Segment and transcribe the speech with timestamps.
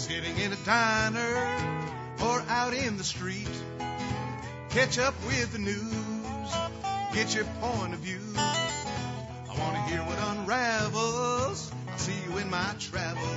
[0.00, 1.36] Sitting in a diner
[2.22, 3.46] or out in the street.
[4.70, 6.50] Catch up with the news,
[7.12, 8.18] get your point of view.
[8.34, 11.70] I want to hear what unravels.
[11.86, 13.28] I'll see you in my travels.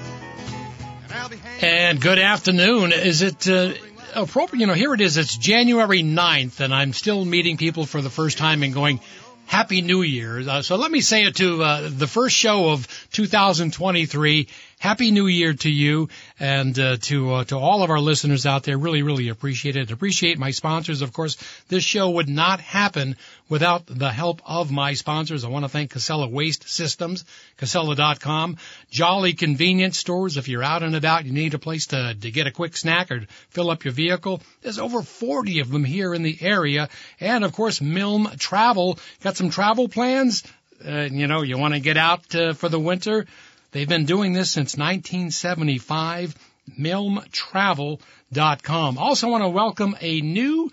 [1.60, 2.94] And good afternoon.
[2.94, 3.74] Is it uh,
[4.16, 4.62] appropriate?
[4.62, 5.18] You know, here it is.
[5.18, 9.02] It's January 9th, and I'm still meeting people for the first time and going,
[9.48, 10.40] Happy New Year.
[10.40, 14.48] Uh, so let me say it to uh, the first show of 2023.
[14.84, 16.10] Happy New Year to you
[16.42, 18.78] and uh, to uh, to all of our listeners out there.
[18.78, 19.92] Really, really appreciate it.
[19.92, 21.02] Appreciate my sponsors.
[21.02, 21.38] Of course,
[21.70, 23.16] this show would not happen
[23.48, 25.46] without the help of my sponsors.
[25.46, 27.24] I want to thank Casella Waste Systems,
[27.56, 28.58] Casella.com,
[28.92, 30.36] Jolly Convenience Stores.
[30.36, 33.10] If you're out and about, you need a place to, to get a quick snack
[33.10, 34.42] or fill up your vehicle.
[34.64, 36.90] There's over 40 of them here in the area.
[37.22, 39.00] And of course, Milne Travel.
[39.22, 40.44] Got some travel plans?
[40.86, 43.26] Uh, you know, you want to get out uh, for the winter?
[43.74, 46.36] They've been doing this since 1975.
[46.80, 48.98] MilneTravel.com.
[48.98, 50.72] Also want to welcome a new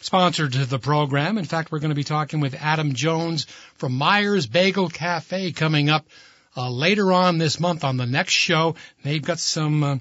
[0.00, 1.38] sponsor to the program.
[1.38, 3.44] In fact, we're going to be talking with Adam Jones
[3.76, 6.04] from Myers Bagel Cafe coming up
[6.56, 8.74] uh, later on this month on the next show.
[9.04, 9.98] They've got some uh,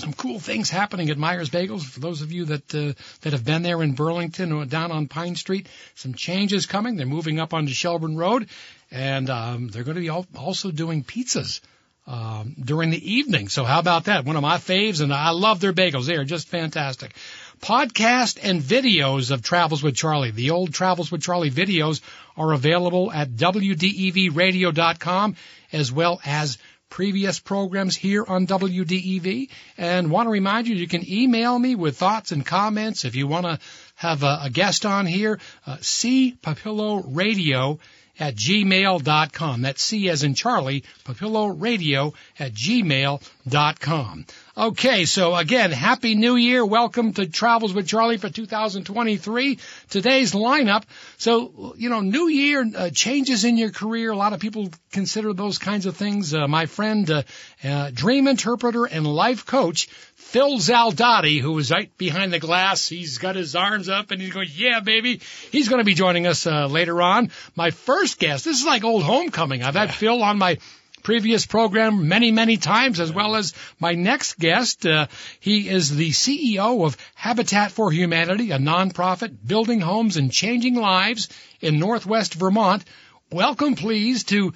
[0.00, 1.82] some cool things happening at Myers Bagels.
[1.82, 5.08] For those of you that uh, that have been there in Burlington or down on
[5.08, 6.96] Pine Street, some changes coming.
[6.96, 8.48] They're moving up onto Shelburne Road,
[8.90, 11.60] and um, they're going to be also doing pizzas
[12.06, 13.48] um, during the evening.
[13.48, 14.24] So how about that?
[14.24, 16.06] One of my faves, and I love their bagels.
[16.06, 17.14] They are just fantastic.
[17.60, 20.30] Podcast and videos of Travels with Charlie.
[20.30, 22.00] The old Travels with Charlie videos
[22.36, 25.36] are available at WDEVradio.com
[25.72, 29.48] as well as previous programs here on WDEV.
[29.76, 33.26] And want to remind you, you can email me with thoughts and comments if you
[33.26, 33.58] want to
[33.94, 35.38] have a, a guest on here.
[35.66, 37.78] Uh, C Papillo Radio
[38.18, 39.62] at gmail.com.
[39.62, 44.26] That's C as in Charlie, Papillo Radio at gmail.com.
[44.58, 46.66] Okay, so again, Happy New Year.
[46.66, 49.56] Welcome to Travels with Charlie for 2023.
[49.88, 50.82] Today's lineup.
[51.16, 54.10] So, you know, New Year, uh, changes in your career.
[54.10, 56.34] A lot of people consider those kinds of things.
[56.34, 57.22] Uh, my friend, uh,
[57.62, 59.86] uh dream interpreter and life coach,
[60.16, 62.88] Phil Zaldati, who is right behind the glass.
[62.88, 65.20] He's got his arms up and he's going, yeah, baby.
[65.52, 67.30] He's going to be joining us uh, later on.
[67.54, 69.62] My first guest, this is like old homecoming.
[69.62, 70.58] I've had Phil on my
[71.02, 74.86] previous program many, many times, as well as my next guest.
[74.86, 75.06] Uh,
[75.40, 81.28] he is the CEO of Habitat for Humanity, a nonprofit building homes and changing lives
[81.60, 82.84] in Northwest Vermont.
[83.30, 84.52] Welcome, please, to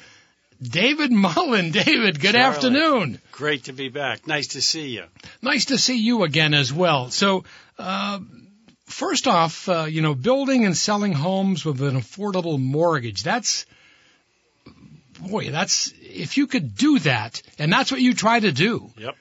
[0.63, 1.71] David Mullen.
[1.71, 3.21] David, good afternoon.
[3.33, 4.27] Great to be back.
[4.27, 5.05] Nice to see you.
[5.41, 7.11] Nice to see you again as well.
[7.11, 7.45] So,
[7.79, 8.21] uh,
[8.87, 13.23] first off, uh, you know, building and selling homes with an affordable mortgage.
[13.23, 13.67] That's
[15.29, 18.91] boy, that's if you could do that, and that's what you try to do.
[18.97, 19.17] Yep.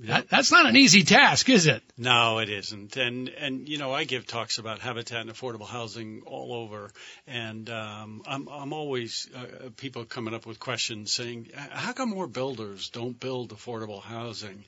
[0.00, 1.82] That, that's not an easy task, is it?
[1.96, 2.96] No, it isn't.
[2.96, 6.92] And and you know, I give talks about habitat and affordable housing all over,
[7.26, 12.28] and um, I'm I'm always uh, people coming up with questions saying, how come more
[12.28, 14.64] builders don't build affordable housing?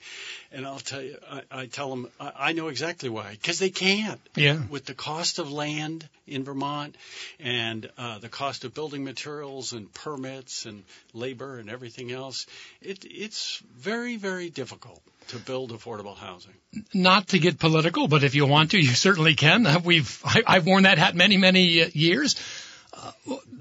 [0.51, 3.71] And I'll tell you, I, I tell them I, I know exactly why, because they
[3.71, 4.21] can't.
[4.35, 4.59] Yeah.
[4.69, 6.97] With the cost of land in Vermont,
[7.39, 12.47] and uh, the cost of building materials and permits and labor and everything else,
[12.81, 16.55] it it's very very difficult to build affordable housing.
[16.95, 19.67] Not to get political, but if you want to, you certainly can.
[19.85, 22.37] We've I, have worn that hat many many uh, years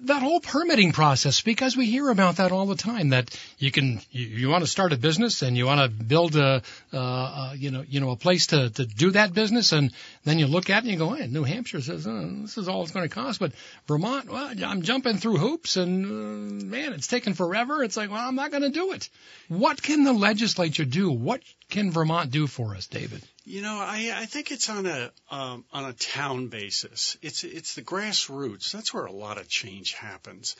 [0.03, 4.01] that whole permitting process, because we hear about that all the time, that you can,
[4.11, 6.61] you, you want to start a business and you want to build a,
[6.91, 9.71] uh, you know, you know, a place to, to do that business.
[9.71, 9.91] And
[10.23, 12.67] then you look at it and you go, hey, New Hampshire says, oh, this is
[12.67, 13.39] all it's going to cost.
[13.39, 13.51] But
[13.87, 17.83] Vermont, well, I'm jumping through hoops and, uh, man, it's taking forever.
[17.83, 19.09] It's like, well, I'm not going to do it.
[19.47, 21.11] What can the legislature do?
[21.11, 23.21] What can Vermont do for us, David?
[23.45, 27.17] You know, I, I think it's on a um, on a town basis.
[27.21, 28.71] It's it's the grassroots.
[28.71, 30.55] That's where a lot of change happens,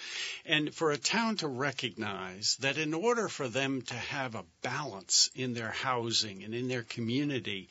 [0.45, 5.29] and for a town to recognize that in order for them to have a balance
[5.35, 7.69] in their housing and in their community,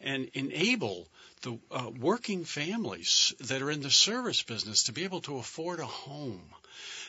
[0.00, 1.08] and enable
[1.42, 5.80] the uh, working families that are in the service business to be able to afford
[5.80, 6.42] a home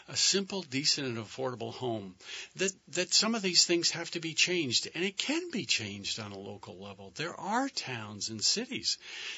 [0.08, 2.16] a simple, decent, and affordable home.
[2.56, 6.20] That that some of these things have to be changed, and it can be changed
[6.20, 7.12] on a local level.
[7.16, 8.98] There are towns and cities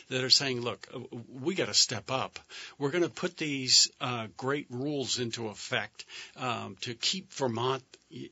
[0.10, 1.00] that are saying, "Look, uh,
[1.30, 2.40] we got to step up.
[2.78, 6.06] We're going to put these uh, great rules into effect
[6.36, 7.84] um, to keep Vermont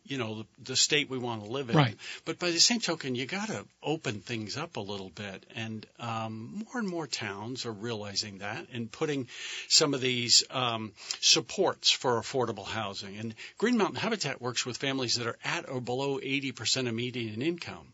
[0.04, 1.76] you know the, the state we want to live in.
[1.76, 1.98] Right.
[2.26, 5.86] But by the same token, you got to open things up a little bit, and
[6.00, 9.28] um, more and more towns are realizing that and putting
[9.68, 13.18] some of these um, supports for affordable housing.
[13.18, 17.42] And Green Mountain Habitat works with families that are at or below 80% of median
[17.42, 17.88] income.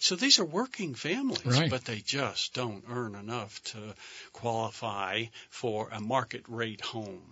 [0.00, 1.70] So these are working families, Right.
[1.70, 3.78] but they just don't earn enough to
[4.32, 7.22] qualify for a market rate home.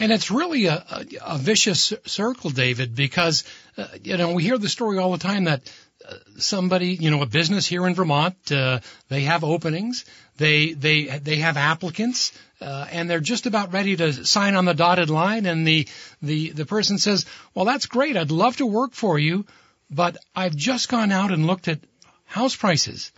[0.00, 3.44] And it's really a, a, a vicious circle, David, because,
[3.76, 5.70] uh, you know, we hear the story all the time that
[6.08, 10.04] uh, somebody, you know, a business here in Vermont, uh, they have openings,
[10.36, 14.74] they, they, they have applicants, uh, and they're just about ready to sign on the
[14.74, 15.86] dotted line and the,
[16.22, 18.16] the, the person says, well, that's great.
[18.16, 19.46] I'd love to work for you,
[19.90, 21.80] but I've just gone out and looked at
[22.24, 23.12] house prices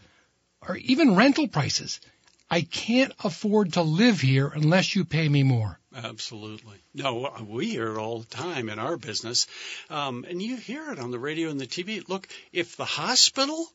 [0.67, 2.01] or even rental prices.
[2.51, 5.81] I can't afford to live here unless you pay me more.
[5.97, 6.77] Absolutely.
[6.95, 9.47] No, we hear it all the time in our business.
[9.89, 12.07] Um, and you hear it on the radio and the TV.
[12.09, 13.67] Look, if the hospital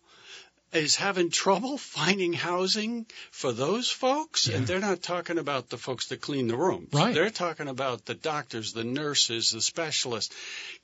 [0.71, 4.57] is having trouble finding housing for those folks, Yeah.
[4.57, 6.89] and they're not talking about the folks that clean the rooms.
[6.93, 7.13] Right.
[7.13, 10.33] They're talking about the doctors, the nurses, the specialists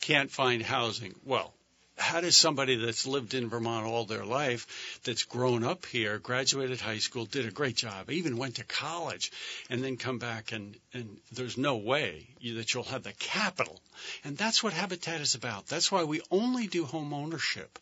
[0.02, 1.16] can't find housing.
[1.24, 1.54] Well,
[1.98, 6.80] how does somebody that's lived in Vermont all their life, that's grown up here, graduated
[6.80, 9.32] high school, did a great job, even went to college,
[9.70, 13.80] and then come back and, and there's no way that you'll have the capital.
[14.24, 15.68] And that's what Habitat is about.
[15.68, 17.80] That's why we only do home ownership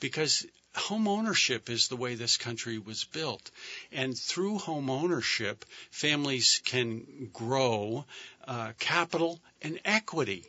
[0.00, 0.46] because
[0.76, 3.50] home ownership is the way this country was built.
[3.92, 8.04] And through home ownership, families can grow
[8.46, 10.44] uh, capital and equity.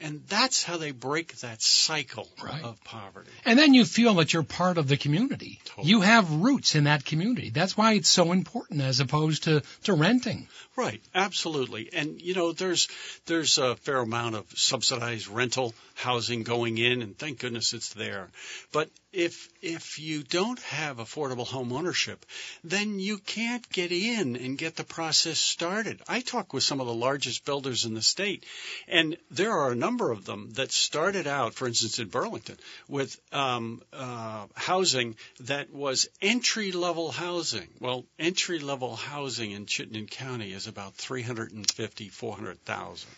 [0.00, 2.62] And that's how they break that cycle Right.
[2.62, 3.30] of poverty.
[3.44, 5.60] And then you feel that you're part of the community.
[5.64, 5.88] Totally.
[5.88, 7.50] You have roots in that community.
[7.50, 10.48] That's why it's so important as opposed to, to renting.
[10.76, 11.90] Right, absolutely.
[11.92, 12.88] And you know, there's
[13.26, 18.30] there's a fair amount of subsidized rental housing going in and thank goodness it's there.
[18.72, 22.24] But if if you don't have affordable home ownership,
[22.64, 26.00] then you can't get in and get the process started.
[26.08, 28.44] I talk with some of the largest builders in the state
[28.88, 32.58] and there are a number of them that started out, for instance, in Burlington,
[32.88, 37.68] with um, uh, housing that was entry level housing.
[37.80, 43.08] Well, entry level housing in Chittenden County is about 350, 400,000.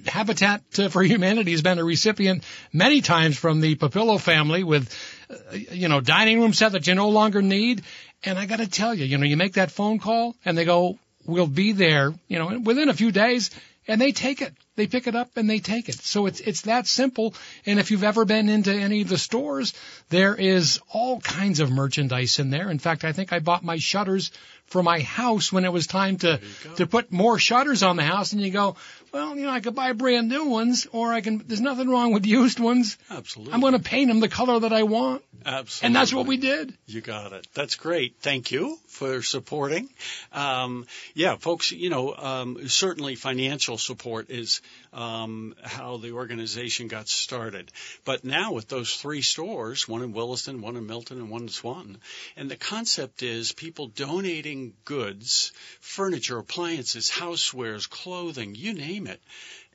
[0.07, 0.61] Habitat
[0.91, 4.97] for Humanity has been a recipient many times from the Papillo family with,
[5.29, 7.81] uh, you know, dining room set that you no longer need.
[8.23, 10.63] And I got to tell you, you know, you make that phone call and they
[10.63, 13.51] go, "We'll be there," you know, within a few days,
[13.89, 14.53] and they take it.
[14.75, 15.95] They pick it up and they take it.
[15.95, 17.33] So it's it's that simple.
[17.65, 19.73] And if you've ever been into any of the stores,
[20.09, 22.71] there is all kinds of merchandise in there.
[22.71, 24.31] In fact, I think I bought my shutters
[24.71, 26.39] for my house when it was time to
[26.77, 28.31] to put more shutters on the house.
[28.31, 28.77] And you go,
[29.11, 31.43] well, you know, I could buy brand new ones, or I can.
[31.45, 32.97] There's nothing wrong with used ones.
[33.09, 33.53] Absolutely.
[33.53, 35.85] I'm going to paint them the color that I want, Absolutely.
[35.87, 36.73] and that's what we did.
[36.87, 37.45] You got it.
[37.53, 38.15] That's great.
[38.21, 39.89] Thank you for supporting.
[40.31, 44.60] Um, yeah, folks, you know, um, certainly financial support is
[44.93, 47.71] um, how the organization got started.
[48.05, 51.49] But now with those three stores, one in Williston, one in Milton, and one in
[51.49, 51.97] Swanton,
[52.35, 59.21] and the concept is people donating goods, furniture, appliances, housewares, clothing, you name it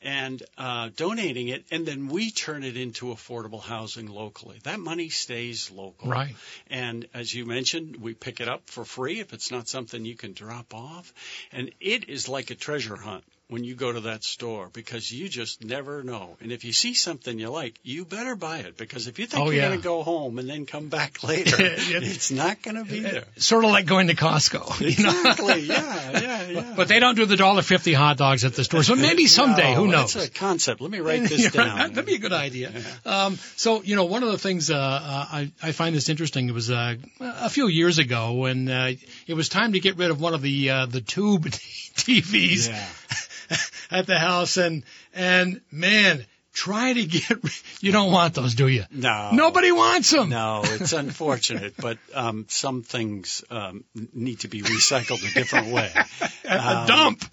[0.03, 4.61] and uh, donating it, and then we turn it into affordable housing locally.
[4.65, 6.11] That money stays local.
[6.11, 6.37] Right.
[6.69, 10.15] And as you mentioned, we pick it up for free if it's not something you
[10.15, 11.13] can drop off.
[11.51, 13.25] And it is like a treasure hunt.
[13.49, 16.37] When you go to that store because you just never know.
[16.41, 19.41] And if you see something you like, you better buy it because if you think
[19.41, 19.69] Oh, you're yeah.
[19.69, 23.23] going to go home and then come back later, it's not going to be there.
[23.37, 24.81] Sort of like going to Costco.
[24.99, 25.11] you know?
[25.11, 25.61] Exactly.
[25.61, 26.73] Yeah, yeah, yeah.
[26.77, 29.75] But they don't do the dollar fifty hot dogs at the store, so maybe someday,
[29.75, 30.15] No, who knows?
[30.15, 30.81] That's a concept.
[30.81, 31.79] Let me write this Yeah, down.
[31.93, 32.73] That'd be a good idea.
[33.05, 36.49] Um, so, you know, one of the things uh, uh, I, I find this interesting.
[36.49, 38.93] It was uh, a few years ago when uh,
[39.29, 42.87] it was time to get rid of one of the uh, the tube TVs Yeah.
[43.91, 44.85] at the house, and
[45.15, 47.39] and man, try to get.
[47.83, 48.85] You don't want those, do you?
[48.91, 49.31] No.
[49.33, 50.31] Nobody wants them.
[50.31, 53.85] No, it's unfortunate, but um, some things um,
[54.15, 55.93] need to be recycled a different way.
[56.47, 57.25] A Um, dump.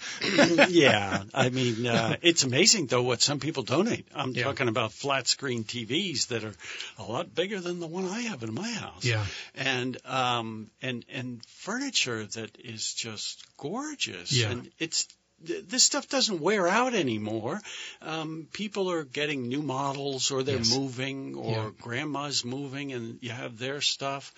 [0.69, 4.05] yeah, I mean, uh, it's amazing though what some people donate.
[4.13, 4.43] I'm Yeah.
[4.43, 6.53] talking about flat screen TVs that are
[6.99, 9.05] a lot bigger than the one I have in my house.
[9.05, 9.25] Yeah.
[9.55, 14.31] and um, and and furniture that is just gorgeous.
[14.31, 14.51] Yeah.
[14.51, 15.07] and it's
[15.43, 17.61] this stuff doesn't wear out anymore.
[18.01, 20.75] Um, people are getting new models, or they're Yes.
[20.75, 21.69] moving, or Yeah.
[21.81, 24.33] grandma's moving, and you have their stuff.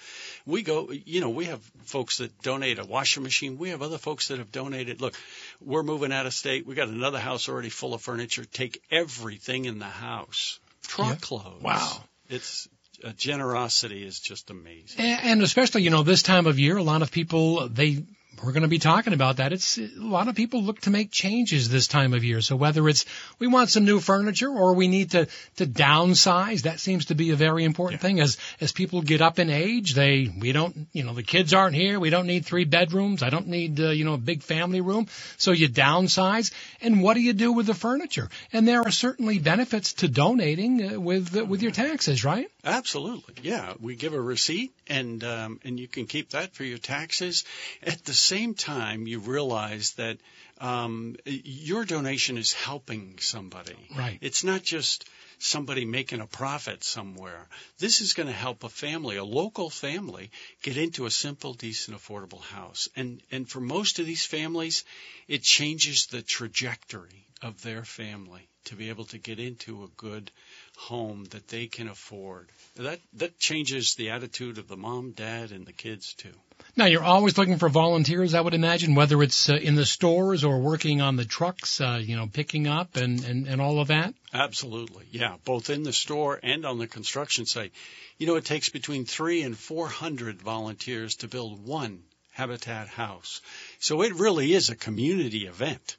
[0.45, 3.57] We go, you know, we have folks that donate a washer machine.
[3.57, 5.01] We have other folks that have donated.
[5.01, 5.15] Look,
[5.61, 6.65] we're moving out of state.
[6.65, 8.45] We got another house already full of furniture.
[8.45, 11.61] Take everything in the house, truckloads.
[11.63, 12.03] Wow.
[12.29, 12.67] it's
[13.03, 14.99] uh, generosity is just amazing.
[14.99, 18.03] And, and especially, you know, this time of year, a lot of people, they,
[18.43, 19.53] we're going to be talking about that.
[19.53, 22.41] It's a lot of people look to make changes this time of year.
[22.41, 23.05] So whether it's
[23.39, 25.27] we want some new furniture or we need to
[25.57, 28.19] to downsize, that seems to be a very important thing.
[28.19, 31.75] As as people get up in age, they we don't you know the kids aren't
[31.75, 31.99] here.
[31.99, 33.23] We don't need three bedrooms.
[33.23, 35.07] I don't need uh, you know a big family room.
[35.37, 36.51] So you downsize.
[36.81, 38.29] And what do you do with the furniture?
[38.51, 42.49] And there are certainly benefits to donating uh, with uh, with your taxes, right?
[42.63, 43.73] Absolutely, yeah.
[43.79, 47.45] We give a receipt, and um, and you can keep that for your taxes.
[47.83, 50.17] At the same time, you realize that
[50.59, 53.75] um, your donation is helping somebody.
[53.95, 54.17] Right.
[54.21, 55.05] It's not just
[55.39, 57.47] somebody making a profit somewhere.
[57.77, 61.97] This is going to help a family, a local family, get into a simple, decent,
[61.97, 62.89] affordable house.
[62.95, 64.83] And and for most of these families,
[65.27, 70.31] it changes the trajectory of their family to be able to get into a good
[70.77, 72.49] home that they can afford.
[72.75, 76.33] That that changes the attitude of the mom, dad, and the kids too.
[76.77, 80.43] Now you're always looking for volunteers, I would imagine, whether it's uh, in the stores
[80.43, 83.87] or working on the trucks, uh, you know, picking up and, and, and all of
[83.87, 84.13] that.
[84.33, 87.71] Absolutely, yeah, both in the store and on the construction site.
[88.17, 93.41] You know, it takes between three and four hundred volunteers to build one Habitat house.
[93.79, 95.95] So it really is a community event.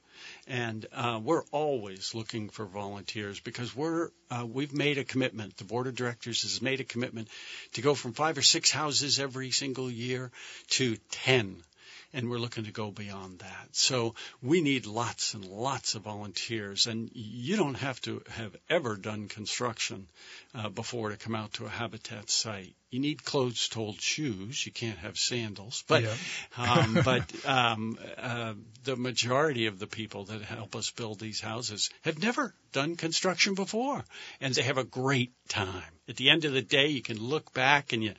[0.46, 5.56] And uh, we're always looking for volunteers because we're uh, we've made a commitment.
[5.56, 7.28] The board of directors has made a commitment
[7.72, 10.30] to go from five or six houses every single year
[10.68, 11.56] to ten,
[12.12, 13.68] and we're looking to go beyond that.
[13.72, 18.96] So we need lots and lots of volunteers, and you don't have to have ever
[18.96, 20.08] done construction
[20.54, 22.74] uh, before to come out to a habitat site.
[22.90, 24.64] You need closed-toed shoes.
[24.64, 26.14] You can't have sandals, but Yeah.
[26.56, 31.90] um, but um, uh, the majority of the people that help us build these houses
[32.02, 34.04] have never done construction before,
[34.40, 35.82] and they have a great time.
[36.08, 38.14] At the end of the day, you can look back and you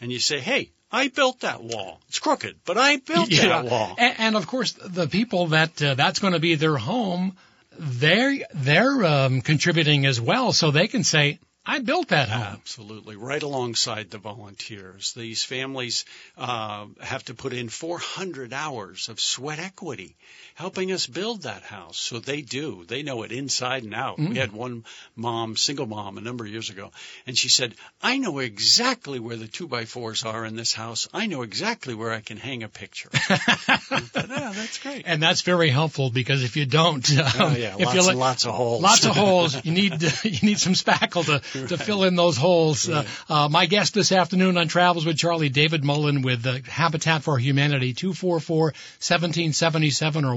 [0.00, 2.00] and you say, "Hey, I built that wall.
[2.08, 5.94] It's crooked, but I built that wall." And, and of course, the people that uh,
[5.94, 7.36] that's going to be their home,
[7.78, 11.38] they're they're um, contributing as well, so they can say,
[11.70, 12.58] "I built that house.
[12.60, 15.12] Absolutely, right alongside the volunteers.
[15.12, 16.04] These families
[16.36, 20.16] uh, have to put in 400 hours of sweat equity
[20.60, 21.96] helping us build that house.
[21.96, 22.84] So they do.
[22.86, 24.18] They know it inside and out.
[24.18, 24.84] We had one
[25.16, 26.90] mom, single mom, a number of years ago,
[27.26, 31.08] and she said, "I know exactly where the two by fours are in this house.
[31.14, 35.04] I know exactly where I can hang a picture." "Yeah, that's great.
[35.06, 38.44] And that's very helpful because if you don't, um, Oh yeah, if lots you lots
[38.44, 38.82] of holes.
[38.82, 39.56] Lots of holes.
[39.64, 42.88] You need you need some spackle to, to fill in those holes.
[42.88, 47.22] Uh, uh, my guest this afternoon on Travels with Charlie, David Mullen with uh, Habitat
[47.22, 50.34] for Humanity, 244-1777 or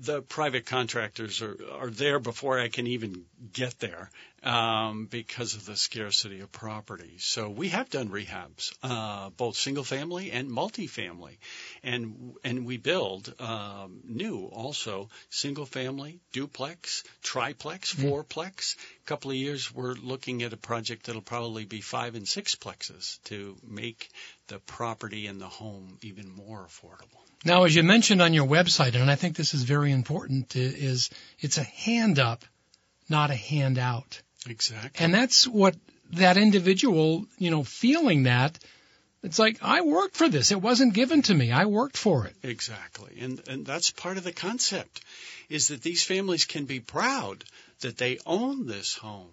[0.00, 4.10] the private contractors are, are there before I can even get there
[4.44, 7.16] um, because of the scarcity of property.
[7.18, 11.38] So we have done rehabs, uh, both single family and multifamily,
[11.82, 18.08] and and we build um, new also single family, duplex, triplex, Mm-hmm.
[18.08, 18.76] fourplex.
[19.08, 22.54] A couple of years we're looking at a project that'll probably be five and six
[22.54, 24.10] plexes to make
[24.48, 27.16] the property and the home even more affordable.
[27.42, 31.08] Now, as you mentioned on your website, and I think this is very important, is
[31.40, 32.44] it's a hand up,
[33.08, 34.20] not a handout.
[34.46, 35.02] Exactly.
[35.02, 35.74] And that's what
[36.12, 38.58] that individual, you know, feeling that,
[39.22, 40.52] it's like, I worked for this.
[40.52, 41.50] It wasn't given to me.
[41.50, 42.34] I worked for it.
[42.42, 43.16] Exactly.
[43.22, 45.00] And and that's part of the concept
[45.48, 47.42] is that these families can be proud
[47.80, 49.32] that they own this home.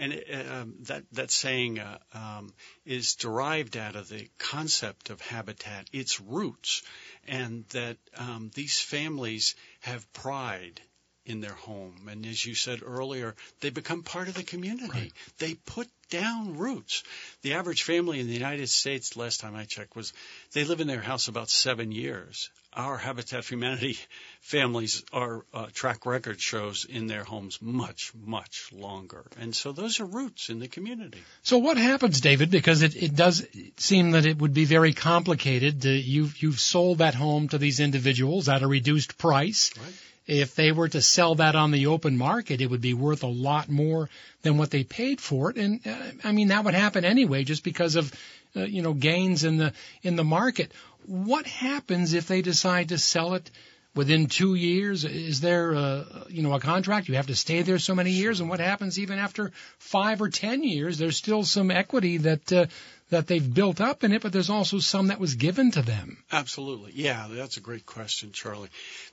[0.00, 0.12] And
[0.50, 2.54] um, that that saying uh, um,
[2.86, 6.82] is derived out of the concept of habitat, its roots,
[7.26, 10.80] and that um, these families have pride
[11.26, 12.08] in their home.
[12.08, 14.88] And as you said earlier, they become part of the community.
[14.88, 15.12] Right.
[15.38, 17.02] They put down roots.
[17.42, 20.12] The average family in the United States, last time I checked, was
[20.52, 22.50] they live in their house about seven years.
[22.72, 23.98] Our Habitat for Humanity
[24.40, 29.24] families, our uh, track record shows in their homes much, much longer.
[29.40, 31.18] And so those are roots in the community.
[31.42, 32.50] So what happens, David?
[32.50, 33.46] Because it, it does
[33.78, 35.84] seem that it would be very complicated.
[35.84, 39.72] Uh, you've, you've sold that home to these individuals at a reduced price.
[39.76, 39.94] Right.
[40.28, 43.28] If they were to sell that on the open market, it would be worth a
[43.28, 44.10] lot more
[44.42, 45.56] than what they paid for it.
[45.56, 48.12] And uh, I mean, that would happen anyway, just because of,
[48.54, 50.72] uh, you know, gains in the, in the market.
[51.06, 53.50] What happens if they decide to sell it
[53.94, 55.06] within two years?
[55.06, 57.08] Is there, a, you know, a contract?
[57.08, 58.40] You have to stay there so many years.
[58.40, 60.98] And what happens even after five or ten years?
[60.98, 62.66] There's still some equity that, uh,
[63.10, 66.22] that they've built up in it, but there's also some that was given to them.
[66.30, 66.92] Absolutely.
[66.94, 68.70] Yeah, that's a great question, Charlie.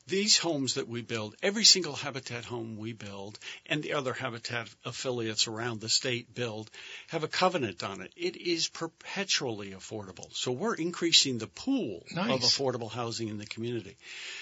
[0.08, 4.68] These homes that we build, every single Habitat home we build and the other Habitat
[4.84, 6.70] affiliates around the state build
[7.08, 8.12] have a covenant on it.
[8.16, 10.34] It is perpetually affordable.
[10.34, 13.96] So we're increasing the pool of affordable housing in the community.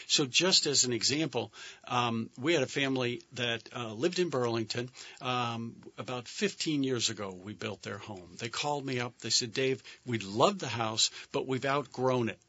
[0.08, 1.54] So just as an example,
[1.88, 4.90] um, we had a family that uh, lived in Burlington.
[5.22, 8.36] Um, about 15 years ago, we built their home.
[8.40, 9.18] They called me up.
[9.20, 12.40] They said, Dave, we love the house, but we've outgrown it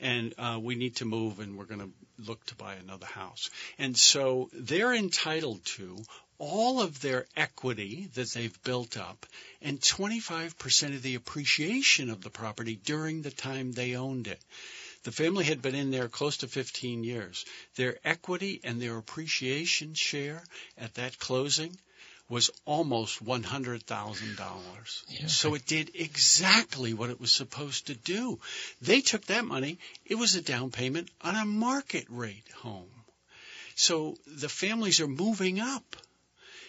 [0.00, 1.90] and uh, we need to move and we're going to
[2.26, 3.50] look to buy another house.
[3.78, 5.96] And so they're entitled to
[6.38, 9.26] all of their equity that they've built up
[9.60, 14.40] and 25% of the appreciation of the property during the time they owned it.
[15.02, 17.44] The family had been in there close to 15 years.
[17.76, 20.42] Their equity and their appreciation share
[20.78, 21.76] at that closing
[22.30, 25.02] was almost $100,000.
[25.08, 25.26] Yeah.
[25.26, 28.38] So it did exactly what it was supposed to do.
[28.80, 32.88] They took that money, it was a down payment on a market rate home.
[33.74, 35.96] So the families are moving up.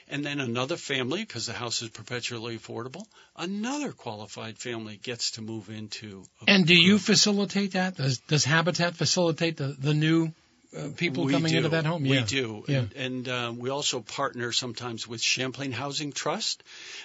[0.08, 3.06] And then another family, because the house is perpetually affordable,
[3.38, 6.26] another qualified family gets to move into.
[6.41, 7.95] A And do you facilitate that?
[7.95, 10.34] Does, does Habitat facilitate the, the new
[10.78, 11.58] uh, people We coming do.
[11.58, 12.04] into that home?
[12.04, 12.26] We yeah.
[12.26, 12.64] do.
[12.68, 12.78] Yeah.
[12.78, 16.64] And, and um, we also partner sometimes with Champlain Housing Trust,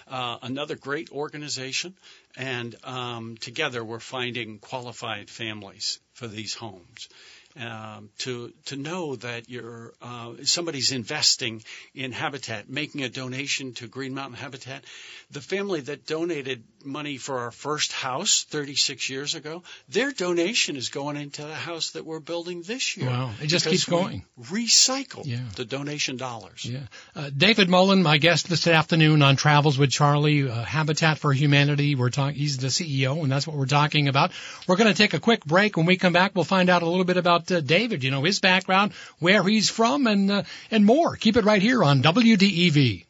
[0.08, 1.94] uh, another great organization.
[2.36, 7.08] And um, together we're finding qualified families for these homes.
[7.58, 11.62] Um, to to know that you're uh, somebody's investing
[11.94, 14.84] in Habitat, making a donation to Green Mountain Habitat.
[15.30, 20.90] The family that donated money for our first house 36 years ago, their donation is
[20.90, 23.08] going into the house that we're building this year.
[23.08, 23.30] Wow.
[23.40, 24.24] It just keeps going.
[24.40, 25.40] Recycle Yeah.
[25.56, 26.64] the donation dollars.
[26.64, 26.80] Yeah.
[27.14, 31.94] Uh, David Mullen, my guest this afternoon on Travels with Charlie, uh, Habitat for Humanity.
[31.94, 34.30] We're talking, he's the CEO, and that's what we're talking about.
[34.68, 35.76] We're going to take a quick break.
[35.76, 38.22] When we come back, we'll find out a little bit about uh, David, you know,
[38.22, 41.16] his background, where he's from, and, uh, and more.
[41.16, 43.04] Keep it right here on WDEV.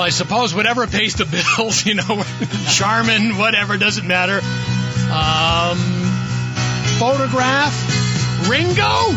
[0.00, 2.24] Well, I suppose whatever pays the bills, you know,
[2.70, 4.36] Charmin, whatever, doesn't matter.
[5.12, 5.76] Um,
[6.98, 9.10] photograph, Ringo?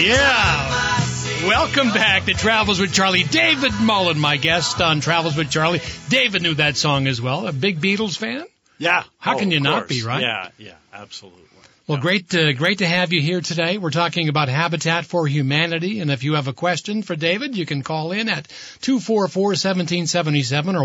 [0.00, 1.48] Yeah.
[1.48, 3.24] Welcome back to Travels with Charlie.
[3.24, 5.80] David Mullen, my guest on Travels with Charlie.
[6.08, 7.48] David knew that song as well.
[7.48, 8.44] A big Beatles fan?
[8.78, 9.02] Yeah.
[9.18, 9.88] How Oh, can you not course.
[9.88, 10.20] be, right?
[10.22, 11.42] Yeah, yeah, absolutely.
[11.88, 13.78] Well, great, uh, great to have you here today.
[13.78, 17.64] We're talking about Habitat for Humanity, and if you have a question for David, you
[17.64, 18.46] can call in at
[18.82, 20.84] 244-1777 or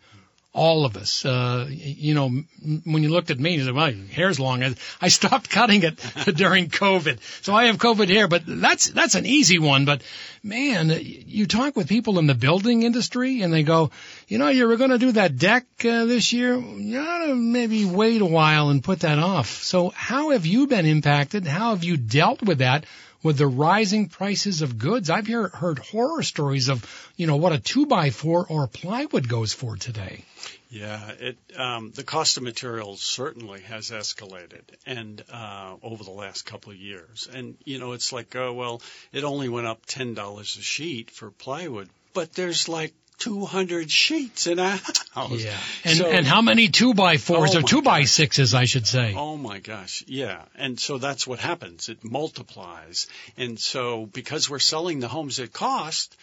[0.58, 1.24] all of us.
[1.24, 4.62] Uh, you know, m- when you looked at me, you said, well, hair's long.
[4.64, 5.96] I- I stopped cutting it
[6.36, 7.18] during COVID.
[7.42, 9.84] So I have COVID hair, but that's, that's an easy one.
[9.84, 10.02] But
[10.42, 13.90] man, you talk with people in the building industry and they go,
[14.26, 16.56] you know, you were going to do that deck uh, this year.
[16.56, 19.62] You ought to maybe wait a while and put that off.
[19.62, 21.46] So how have you been impacted?
[21.46, 22.84] How have you dealt with that?
[23.22, 25.10] With the rising prices of goods.
[25.10, 26.84] I've hear, heard horror stories of,
[27.16, 30.24] you know, what a two by four or plywood goes for today.
[30.70, 36.42] Yeah, it um, the cost of materials certainly has escalated, and uh, over the last
[36.44, 37.26] couple of years.
[37.32, 41.10] And you know, it's like, oh well, it only went up ten dollars a sheet
[41.10, 44.70] for plywood, but there's like 200 sheets in a
[45.14, 45.30] house.
[45.42, 45.56] Yeah.
[45.84, 48.86] And So- and how many two by fours Oh or two by sixes, I should
[48.86, 49.14] say.
[49.16, 50.42] Oh my gosh, yeah.
[50.54, 51.88] And so that's what happens.
[51.88, 53.06] It multiplies.
[53.36, 56.16] And so because we're selling the homes at cost,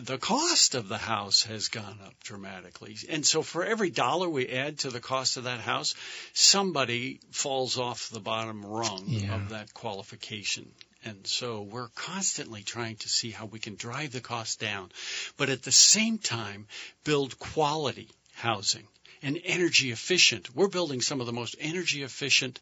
[0.00, 2.96] the cost of the house has gone up dramatically.
[3.10, 5.94] And so for every dollar we add to the cost of that house,
[6.32, 9.34] somebody falls off the bottom rung Yeah.
[9.34, 10.66] of that qualification.
[11.04, 14.90] And so we're constantly trying to see how we can drive the cost down,
[15.36, 16.66] but at the same time
[17.04, 18.86] build quality housing
[19.24, 20.54] and energy efficient.
[20.54, 22.60] We're building some of the most energy efficient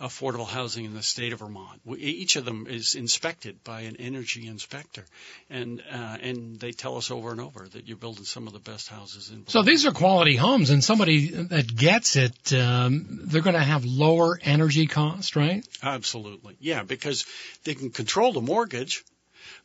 [0.00, 1.80] affordable housing in the state of Vermont.
[1.84, 5.04] We, each of them is inspected by an energy inspector,
[5.50, 8.60] and uh, and they tell us over and over that you're building some of the
[8.60, 9.36] best houses in.
[9.36, 9.50] Vermont.
[9.50, 13.84] So these are quality homes, and somebody that gets it, um, they're going to have
[13.84, 15.66] lower energy cost, right?
[15.82, 17.26] Absolutely, yeah, because
[17.64, 19.04] they can control the mortgage.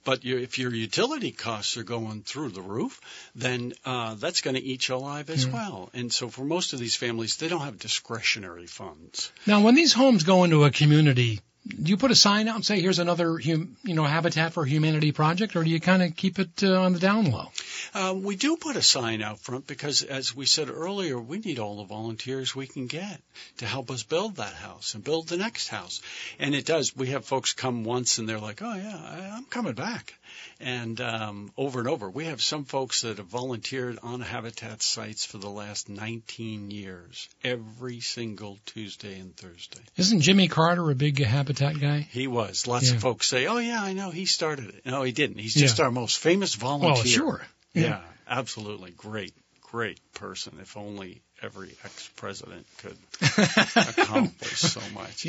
[0.04, 3.00] But you, if your utility costs are going through the roof,
[3.36, 5.90] then uh, that's going to eat you alive as well.
[5.94, 9.32] And so, for most of these families, they don't have discretionary funds.
[9.46, 12.66] Now, when these homes go into a community, do you put a sign out and
[12.66, 16.16] say, "Here's another, hum, you know, Habitat for Humanity project," or do you kind of
[16.16, 17.52] keep it uh, on the down low?
[17.94, 21.60] Um, we do put a sign out front because, as we said earlier, we need
[21.60, 23.22] all the volunteers we can get
[23.58, 26.02] to help us build that house and build the next house.
[26.40, 26.96] And it does.
[26.96, 30.14] We have folks come once and they're like, "Oh yeah, I, I'm coming back,"
[30.60, 32.10] and um, over and over.
[32.10, 37.30] We have some folks that have volunteered on Habitat sites for the last 19 years,
[37.44, 39.82] every single Tuesday and Thursday.
[39.98, 42.08] Isn't Jimmy Carter a big Habitat guy?
[42.12, 42.68] He was.
[42.68, 42.96] Lots Yeah.
[42.96, 45.38] of folks say, "Oh yeah, I know he started it." No, he didn't.
[45.40, 45.86] He's just Yeah.
[45.86, 46.94] our most famous volunteer.
[46.94, 47.48] Well, sure.
[47.74, 48.02] Yeah.
[48.28, 48.92] absolutely.
[48.92, 50.58] Great, great person.
[50.62, 52.98] If only every ex-president could
[54.00, 55.28] accomplish so much.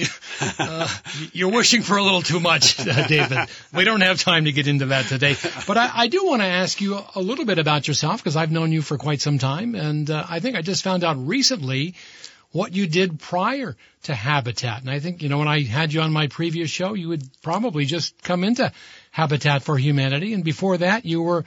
[0.59, 0.88] Uh,
[1.33, 3.38] you're wishing for a little too much, uh, David.
[3.73, 5.37] We don't have time to get into that today.
[5.66, 8.51] But I, I do want to ask you a little bit about yourself because I've
[8.51, 11.94] known you for quite some time, and uh, I think I just found out recently
[12.53, 14.81] what you did prior to Habitat.
[14.81, 17.23] And I think, you know, when I had you on my previous show, you had
[17.42, 18.73] probably just come into
[19.12, 21.44] Habitat for Humanity, and before that, you were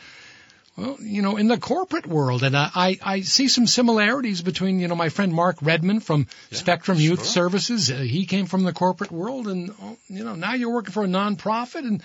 [0.75, 4.87] well, you know, in the corporate world, and I, I see some similarities between, you
[4.87, 7.25] know, my friend Mark Redmond from Spectrum Youth sure.
[7.25, 7.91] Services.
[7.91, 11.03] Uh, he came from the corporate world, and oh, you know, now you're working for
[11.03, 11.85] a nonprofit.
[11.85, 12.01] And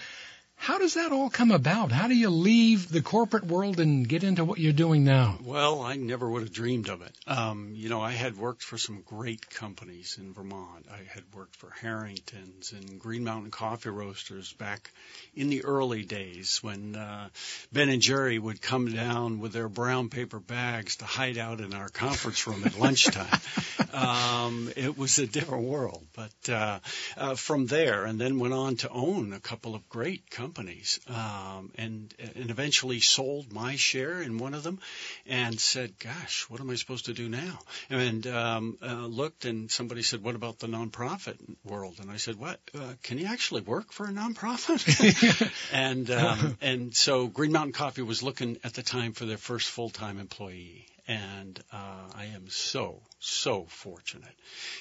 [0.59, 1.93] How does that all come about?
[1.93, 5.39] How do you leave the corporate world and get into what you're doing now?
[5.43, 7.17] Well, I never would have dreamed of it.
[7.27, 10.87] Um, you know, I had worked for some great companies in Vermont.
[10.91, 14.91] I had worked for Harrington's and Green Mountain Coffee Roasters back
[15.35, 17.29] in the early days when uh,
[17.73, 21.73] Ben and Jerry would come down with their brown paper bags to hide out in
[21.73, 23.41] our conference room at lunchtime.
[23.93, 26.81] um, it was a different world, but uh,
[27.17, 30.99] uh, from there, and then went on to own a couple of great companies companies,
[31.09, 34.81] um, and and eventually sold my share in one of them,
[35.27, 37.59] and said, "Gosh, what am I supposed to do now?"
[37.91, 42.37] And um, uh, looked, and somebody said, "What about the nonprofit world?" And I said,
[42.37, 42.61] "What?
[42.75, 48.03] Uh, can you actually work for a nonprofit?" and um, and so Green Mountain Coffee
[48.03, 52.49] was looking at the time for their first full time employee, and uh, I am
[52.49, 54.37] so so fortunate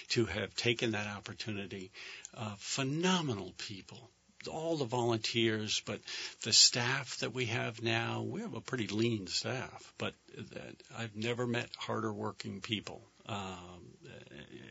[0.10, 1.92] to have taken that opportunity.
[2.34, 4.10] Uh, phenomenal people,
[4.48, 6.00] all the volunteers, but
[6.44, 10.14] the staff that we have now, we have a pretty lean staff, but
[10.98, 13.02] I've never met harder working people.
[13.28, 13.78] Um,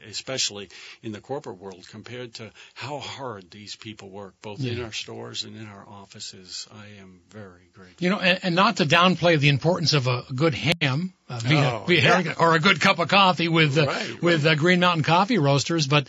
[0.08, 0.68] especially
[1.02, 4.72] in the corporate world, compared to how hard these people work, both yeah.
[4.72, 6.66] in our stores and in our offices.
[6.72, 8.04] I am very grateful.
[8.04, 11.58] You know, and, and not to downplay the importance of a good ham, uh, via,
[11.58, 12.34] oh, via yeah.
[12.38, 15.86] or a good cup of coffee with uh, right, with Uh, Green Mountain Coffee Roasters,
[15.86, 16.08] but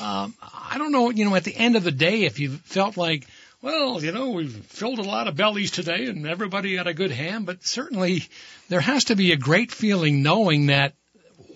[0.00, 1.10] um, I don't know.
[1.10, 3.26] You know, at the end of the day, if you felt like
[3.60, 7.10] well, you know, we've filled a lot of bellies today and everybody had a good
[7.10, 8.28] ham, but certainly
[8.68, 10.94] there has to be a great feeling knowing that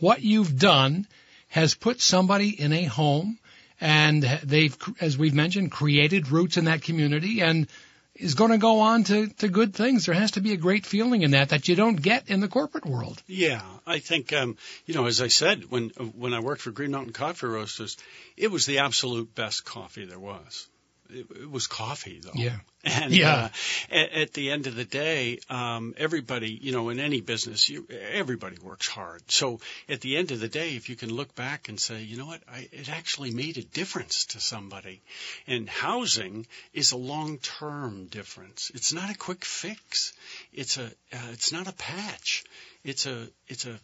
[0.02, 1.06] what you've done
[1.46, 3.38] has put somebody in a home
[3.80, 7.68] and they've, as we've mentioned, created roots in that community and
[8.16, 10.06] is going to go on to, to good things.
[10.06, 12.48] There has to be a great feeling in that that you don't get in the
[12.48, 13.22] corporate world.
[13.28, 16.90] Yeah, I think um, you know, as I said, when when I worked for Green
[16.90, 17.96] Mountain Coffee Roasters,
[18.36, 20.68] it was the absolute best coffee there was
[21.12, 22.32] it was coffee though.
[22.34, 22.56] Yeah.
[22.84, 23.50] And yeah.
[23.92, 27.68] Uh, at, at the end of the day, um, everybody, you know, in any business,
[27.68, 29.22] you, everybody works hard.
[29.30, 32.16] So at the end of the day, if you can look back and say, you
[32.16, 35.00] know what, I, it actually made a difference to somebody.
[35.46, 38.72] And housing is a long-term difference.
[38.74, 40.12] It's not a quick fix.
[40.52, 42.42] It's a, uh, it's not a patch.
[42.82, 43.78] It's a, it's a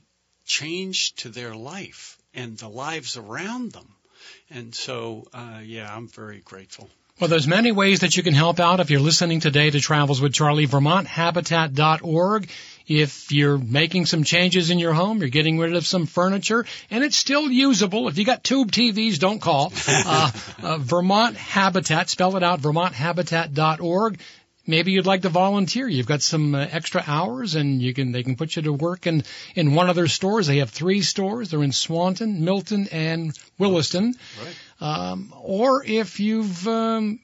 [0.45, 3.95] change to their life and the lives around them.
[4.51, 6.89] And so, uh, yeah, I'm very grateful.
[7.21, 10.21] Well, there's many ways that you can help out if you're listening today to Travels
[10.21, 12.49] with Charlie, VermontHabitat.org.
[12.87, 17.03] If you're making some changes in your home, you're getting rid of some furniture, and
[17.03, 18.07] it's still usable.
[18.07, 19.73] If you got tube TVs, don't call.
[19.89, 20.31] Uh,
[20.63, 24.21] uh, Vermont Habitat, spell it out, VermontHabitat.org.
[24.67, 25.89] Maybe you'd like to volunteer.
[25.89, 29.07] You've got some uh, extra hours, and you can they can put you to work
[29.07, 30.47] in in one of their stores.
[30.47, 31.51] They have three stores.
[31.51, 34.15] They're in Swanton, Milton, and Williston.
[34.43, 34.57] Right.
[34.81, 37.19] Um, or if you've um,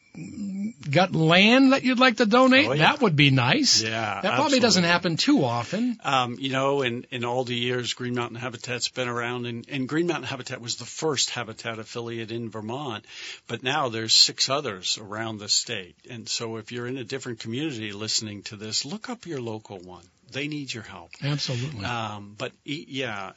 [0.91, 2.93] got land that you'd like to donate, oh, yeah.
[2.93, 3.81] that would be nice.
[3.81, 4.61] Yeah, that probably absolutely.
[4.61, 5.99] doesn't happen too often.
[6.03, 9.89] Um, you know, in in all the years Green Mountain Habitat's been around, and, and
[9.89, 13.05] Green Mountain Habitat was the first habitat affiliate in Vermont,
[13.47, 15.97] but now there's six others around the state.
[16.11, 19.79] And so, if you're in a different community listening to this, look up your local
[19.79, 20.05] one.
[20.33, 21.13] They need your help.
[21.23, 21.85] Absolutely.
[21.85, 23.31] Um, but yeah,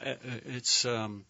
[0.46, 1.24] it's um,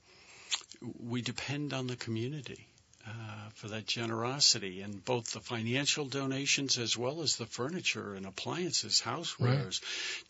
[0.98, 2.66] we depend on the community
[3.08, 8.24] uh, for that generosity and both the financial donations as well as the furniture and
[8.24, 9.40] appliances, housewares.
[9.40, 9.80] Right.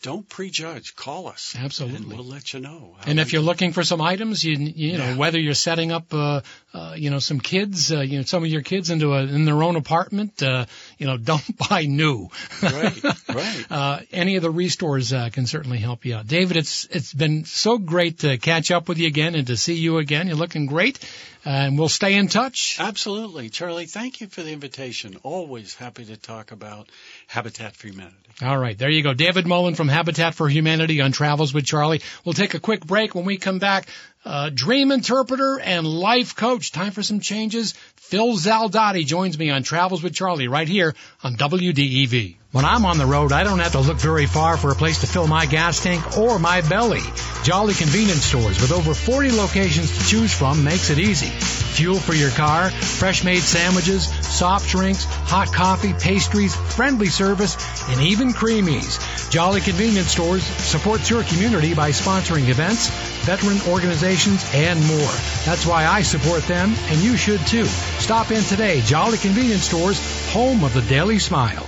[0.01, 0.95] Don't prejudge.
[0.95, 1.55] Call us.
[1.57, 1.97] Absolutely.
[1.97, 2.95] And we'll let you know.
[3.05, 5.15] And if you're looking for some items, you, you know, yeah.
[5.15, 6.41] whether you're setting up, uh,
[6.73, 9.45] uh, you know, some kids, uh, you know, some of your kids into a, in
[9.45, 10.65] their own apartment, uh,
[10.97, 12.29] you know, don't buy new.
[12.63, 13.03] right.
[13.29, 13.65] Right.
[13.69, 16.25] uh, any of the ReStores, uh, can certainly help you out.
[16.25, 19.75] David, it's, it's been so great to catch up with you again and to see
[19.75, 20.27] you again.
[20.27, 20.97] You're looking great
[21.45, 22.68] and we'll stay in touch.
[22.77, 23.49] Absolutely.
[23.49, 25.17] Charlie, thank you for the invitation.
[25.23, 26.89] Always happy to talk about
[27.27, 28.15] Habitat for Humanity.
[28.41, 29.13] All right, there you go.
[29.13, 32.01] David Mullen from Habitat for Humanity on Travels with Charlie.
[32.23, 33.15] We'll take a quick break.
[33.15, 33.87] When we come back,
[34.25, 36.71] uh, dream interpreter and life coach.
[36.71, 37.73] Time for some changes.
[37.95, 42.35] Phil Zaldati joins me on Travels with Charlie right here on WDEV.
[42.51, 45.01] When I'm on the road, I don't have to look very far for a place
[45.01, 47.03] to fill my gas tank or my belly.
[47.43, 51.27] Jolly Convenience Stores with over 40 locations to choose from makes it easy.
[51.27, 57.55] Fuel for your car, fresh made sandwiches, soft drinks, hot coffee, pastries, friendly service,
[57.89, 58.99] and even creamies.
[59.29, 62.89] Jolly Convenience Stores supports your community by sponsoring events,
[63.25, 65.11] veteran organizations, and more.
[65.45, 67.65] That's why I support them, and you should too.
[67.65, 68.81] Stop in today.
[68.81, 71.67] Jolly Convenience Stores, home of the Daily Smile.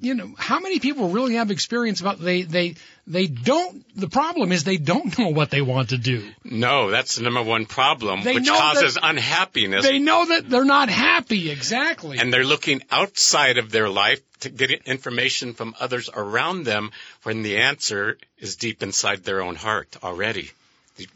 [0.00, 2.74] you know, how many people really have experience about they they
[3.06, 3.84] they don't.
[3.96, 6.28] The problem is they don't know what they want to do.
[6.44, 9.84] No, that's the number one problem, They which causes that- unhappiness.
[9.84, 11.50] They know that they're not happy.
[11.50, 12.18] Exactly.
[12.18, 16.90] and they're looking outside of their life to get information from others around them
[17.22, 20.50] when the answer is deep inside their own heart already.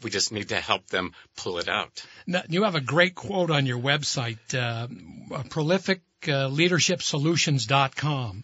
[0.03, 2.03] We just need to help them pull it out.
[2.27, 4.87] Now, you have a great quote on your website, uh,
[5.49, 8.43] prolific uh, leadershipsolutions.com.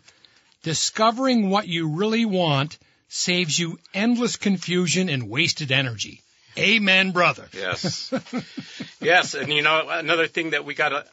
[0.67, 2.77] Discovering what you really want
[3.07, 6.21] saves you endless confusion and wasted energy.
[6.57, 7.47] Amen, brother.
[7.53, 8.13] Yes.
[8.99, 11.05] yes, and you know another thing that we got to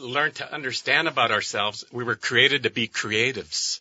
[0.00, 3.80] learn to understand about ourselves, we were created to be creatives,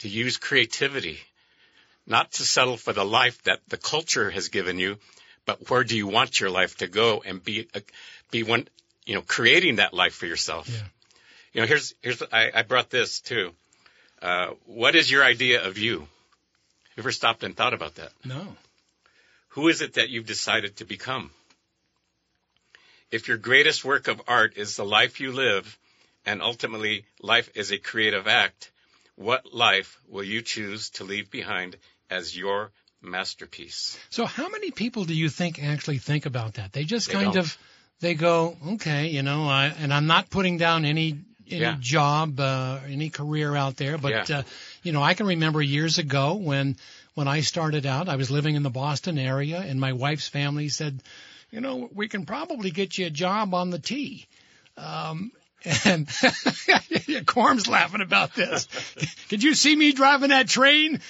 [0.00, 1.20] to use creativity,
[2.04, 4.98] not to settle for the life that the culture has given you,
[5.46, 7.82] but where do you want your life to go and be a,
[8.32, 8.66] be one,
[9.06, 10.68] you know, creating that life for yourself.
[10.68, 10.88] Yeah.
[11.52, 13.52] You know, here's here's I, I brought this too.
[14.24, 15.92] Uh, what is your idea of you?
[16.00, 18.10] You ever stopped and thought about that?
[18.24, 18.56] No.
[19.48, 21.30] Who is it that you've decided to become?
[23.10, 25.78] If your greatest work of art is the life you live,
[26.24, 28.70] and ultimately life is a creative act,
[29.16, 31.76] what life will you choose to leave behind
[32.08, 32.70] as your
[33.02, 33.98] masterpiece?
[34.08, 36.72] So how many people do you think actually think about that?
[36.72, 37.44] They just They kind don't.
[37.44, 37.58] of
[38.00, 41.18] they go, okay, you know, I, and I'm not putting down any
[41.50, 41.76] any Yeah.
[41.80, 44.38] job, uh, any career out there, but Yeah.
[44.38, 44.42] uh,
[44.82, 46.76] you know, I can remember years ago when
[47.14, 50.68] when I started out, I was living in the Boston area, and my wife's family
[50.68, 51.00] said,
[51.52, 54.26] you know, we can probably get you a job on the T.
[54.76, 55.30] Um,
[55.86, 56.08] and
[57.26, 58.66] Corm's laughing about this.
[59.30, 61.00] Could you see me driving that train?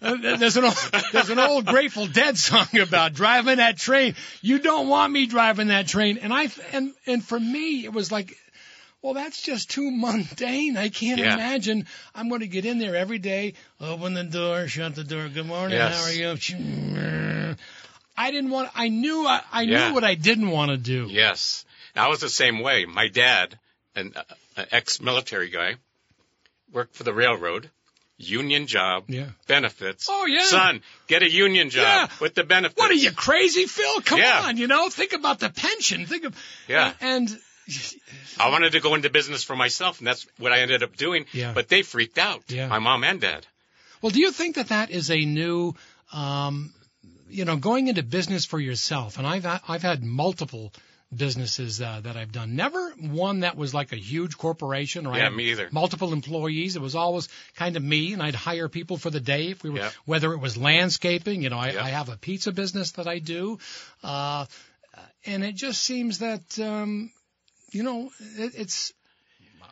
[0.00, 4.14] there's an old, there's an old Grateful Dead song about driving that train.
[4.42, 6.18] You don't want me driving that train.
[6.18, 8.36] And I and and for me, it was like,
[9.02, 10.76] well, that's just too mundane.
[10.76, 11.34] I can't Yeah.
[11.34, 15.28] imagine I'm going to get in there every day, open the door, shut the door.
[15.28, 15.78] Good morning.
[15.78, 15.96] Yes.
[15.96, 17.56] How are you?
[18.16, 18.70] I didn't want.
[18.74, 19.26] I knew.
[19.26, 19.88] I, I Yeah.
[19.88, 21.06] knew what I didn't want to do.
[21.08, 21.64] Yes.
[21.94, 22.84] I was the same way.
[22.84, 23.58] My dad,
[23.94, 24.22] an, uh,
[24.56, 25.76] an ex-military guy,
[26.72, 27.70] worked for the railroad,
[28.16, 29.28] union job, Yeah.
[29.46, 30.06] benefits.
[30.10, 30.44] Oh, yeah.
[30.44, 32.16] Son, get a union job Yeah.
[32.20, 32.78] with the benefits.
[32.78, 34.00] What are you crazy, Phil?
[34.02, 34.42] Come Yeah.
[34.46, 36.06] on, you know, think about the pension.
[36.06, 36.36] Think of
[36.68, 36.92] Yeah.
[37.00, 37.28] and
[38.40, 41.26] I wanted to go into business for myself, and that's what I ended up doing.
[41.32, 41.52] Yeah.
[41.54, 42.42] But they freaked out.
[42.48, 42.68] Yeah.
[42.68, 43.46] My mom and dad.
[44.02, 45.74] well, do you think that that is a new,
[46.12, 46.72] um,
[47.28, 49.18] you know, going into business for yourself?
[49.18, 50.72] And I've I've had multiple
[51.14, 52.54] businesses uh, that I've done.
[52.54, 55.68] Never one that was like a huge corporation or Yeah, me either.
[55.72, 56.76] multiple employees.
[56.76, 59.70] It was always kind of me, and I'd hire people for the day if we
[59.70, 59.90] were Yeah.
[60.04, 61.42] whether it was landscaping.
[61.42, 61.84] You know, I, Yeah.
[61.84, 63.58] I have a pizza business that I do,
[64.02, 64.44] uh,
[65.24, 67.10] and it just seems that um,
[67.70, 68.92] you know it, it's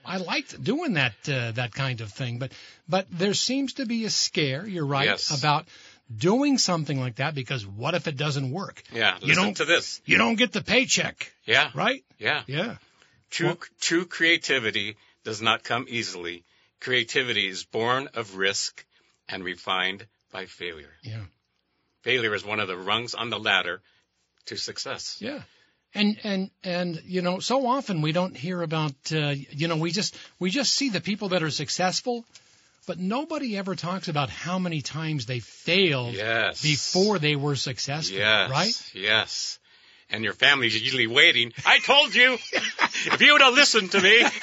[0.04, 2.52] I liked doing that uh, that kind of thing, but
[2.88, 4.66] but there seems to be a scare.
[4.66, 5.36] You're right Yes.
[5.36, 5.66] about
[6.16, 8.82] doing something like that because what if it doesn't work?
[8.92, 9.16] Yeah.
[9.20, 10.00] You Listen don't- to this.
[10.04, 11.70] You don't get the paycheck, Yeah.
[11.74, 12.04] right?
[12.18, 12.42] Yeah.
[12.46, 12.76] Yeah.
[13.30, 16.44] True, Well- true creativity does not come easily.
[16.78, 18.84] Creativity is born of risk
[19.28, 20.94] and refined by failure.
[21.02, 21.24] Yeah.
[22.02, 23.82] Failure is one of the rungs on the ladder
[24.44, 25.16] to success.
[25.18, 25.42] Yeah.
[25.96, 29.90] And and and you know, so often we don't hear about uh, you know, we
[29.90, 32.24] just we just see the people that are successful,
[32.86, 36.62] but nobody ever talks about how many times they failed Yes.
[36.62, 38.50] before they were successful, Yes.
[38.50, 38.82] right?
[38.94, 39.58] Yes.
[40.08, 41.52] And your family's usually waiting.
[41.64, 44.24] I told you, if you would have listened to me.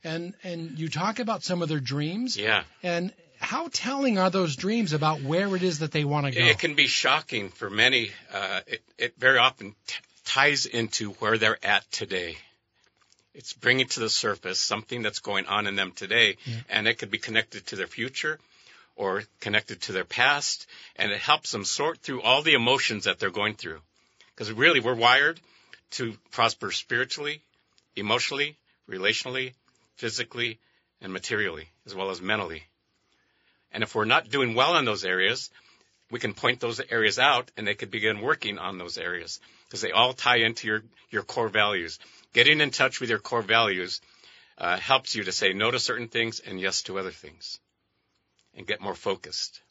[0.04, 2.36] and and you talk about some of their dreams.
[2.36, 2.64] Yeah.
[2.84, 6.46] And how telling are those dreams about where it is that they want to go?
[6.46, 8.12] It can be shocking for many.
[8.34, 12.36] Uh, it, it very often t- ties into where they're at today.
[13.36, 16.38] It's bringing to the surface something that's going on in them today,
[16.70, 18.40] and it could be connected to their future
[18.96, 23.20] or connected to their past, and it helps them sort through all the emotions that
[23.20, 23.82] they're going through.
[24.34, 25.40] Because really, we're wired
[25.92, 27.42] to prosper spiritually,
[27.96, 28.58] emotionally,
[28.90, 29.54] relationally,
[29.98, 30.60] physically,
[31.02, 32.64] and materially, as well as mentally.
[33.72, 35.50] And if we're not doing well in those areas,
[36.10, 39.82] we can point those areas out and they could begin working on those areas because
[39.82, 42.00] they all tie into your, your core values.
[42.36, 44.02] Getting in touch with your core values
[44.58, 47.62] uh, helps you to say no to certain things and yes to other things
[48.54, 49.62] and get more focused.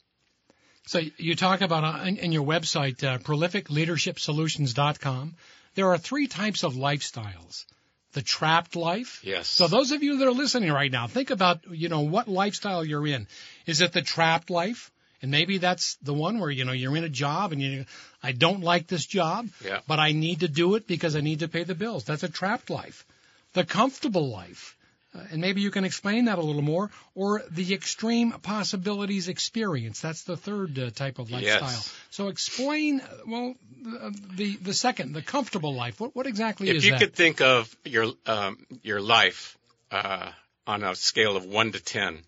[0.86, 5.34] So you talk about uh, in, your website, uh, prolificleadershipsolutions.com,
[5.74, 7.66] there are three types of lifestyles.
[8.12, 9.20] The trapped life.
[9.22, 9.46] Yes.
[9.46, 12.82] So those of you that are listening right now, think about, you know, what lifestyle
[12.82, 13.28] you're in.
[13.66, 14.90] Is it the trapped life?
[15.24, 17.86] And maybe that's the one where, you know, you're in a job and you,
[18.22, 19.80] I don't like this job, Yeah.
[19.88, 22.04] but I need to do it because I need to pay the bills.
[22.04, 23.06] That's a trapped life.
[23.54, 24.76] The comfortable life.
[25.14, 30.02] Uh, and maybe you can explain that a little more, or the extreme possibilities experience.
[30.02, 31.70] That's the third uh, type of lifestyle.
[31.70, 31.94] Yes.
[32.10, 36.00] So explain, uh, well, the, the the second, the comfortable life.
[36.00, 36.88] What what exactly If is that?
[36.88, 39.56] If you could think of your um, your life
[39.90, 40.32] uh,
[40.66, 42.24] on a scale of one to ten,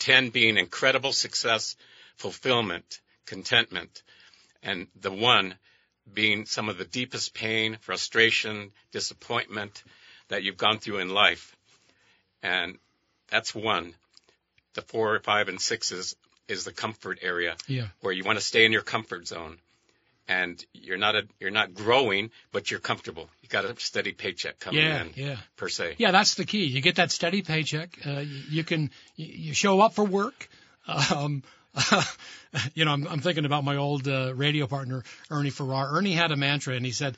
[0.00, 1.76] ten being incredible success,
[2.16, 4.02] fulfillment, contentment,
[4.62, 5.54] and the one
[6.12, 9.82] being some of the deepest pain, frustration, disappointment
[10.28, 11.56] that you've gone through in life,
[12.42, 12.78] and
[13.30, 13.94] that's one.
[14.74, 16.16] The four, five, and sixes
[16.48, 17.86] is the comfort area yeah.
[18.00, 19.56] where you want to stay in your comfort zone
[20.28, 24.58] and you're not a, you're not growing but you're comfortable you got a steady paycheck
[24.58, 25.36] coming Yeah, in yeah.
[25.56, 26.64] per se Yeah, that's the key.
[26.66, 27.98] You get that steady paycheck.
[28.06, 30.48] Uh, you- you can you you show up for work.
[31.14, 31.42] Um,
[32.74, 35.96] you know, I'm, I'm thinking about my old uh, radio partner Ernie Farrar.
[35.96, 37.16] Ernie had a mantra, and he said,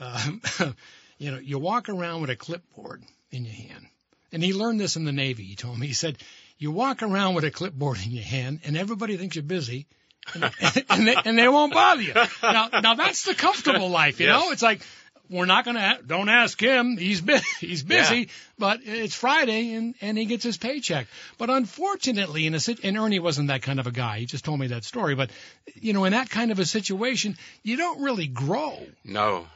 [0.00, 0.40] um,
[1.18, 3.86] you know, you walk around with a clipboard in your hand.
[4.32, 5.44] And he learned this in the Navy.
[5.44, 5.86] He told me.
[5.86, 6.18] He said,
[6.58, 9.86] you walk around with a clipboard in your hand, and everybody thinks you're busy.
[10.34, 10.44] And,
[10.90, 12.14] and, they, and they won't bother you.
[12.42, 14.40] Now, now that's the comfortable life, you Yes.
[14.40, 14.50] know.
[14.50, 14.82] It's like
[15.30, 16.96] we're not going to don't ask him.
[16.96, 18.24] He's bu- he's busy, Yeah.
[18.58, 21.06] but it's Friday and and he gets his paycheck.
[21.38, 24.18] But unfortunately, in a and Ernie wasn't that kind of a guy.
[24.20, 25.14] He just told me that story.
[25.14, 25.30] But
[25.74, 28.78] you know, in that kind of a situation, you don't really grow.
[29.04, 29.46] no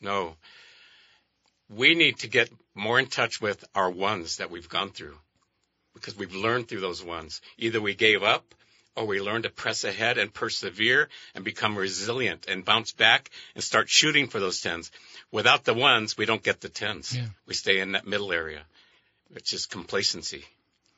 [0.00, 0.34] no
[1.74, 5.16] we need to get more in touch with our ones that we've gone through
[5.94, 8.54] because we've learned through those ones either we gave up
[8.96, 13.64] or we learn to press ahead and persevere and become resilient and bounce back and
[13.64, 14.90] start shooting for those tens.
[15.30, 17.16] Without the ones, we don't get the tens.
[17.16, 17.26] Yeah.
[17.46, 18.62] We stay in that middle area,
[19.30, 20.44] which is complacency.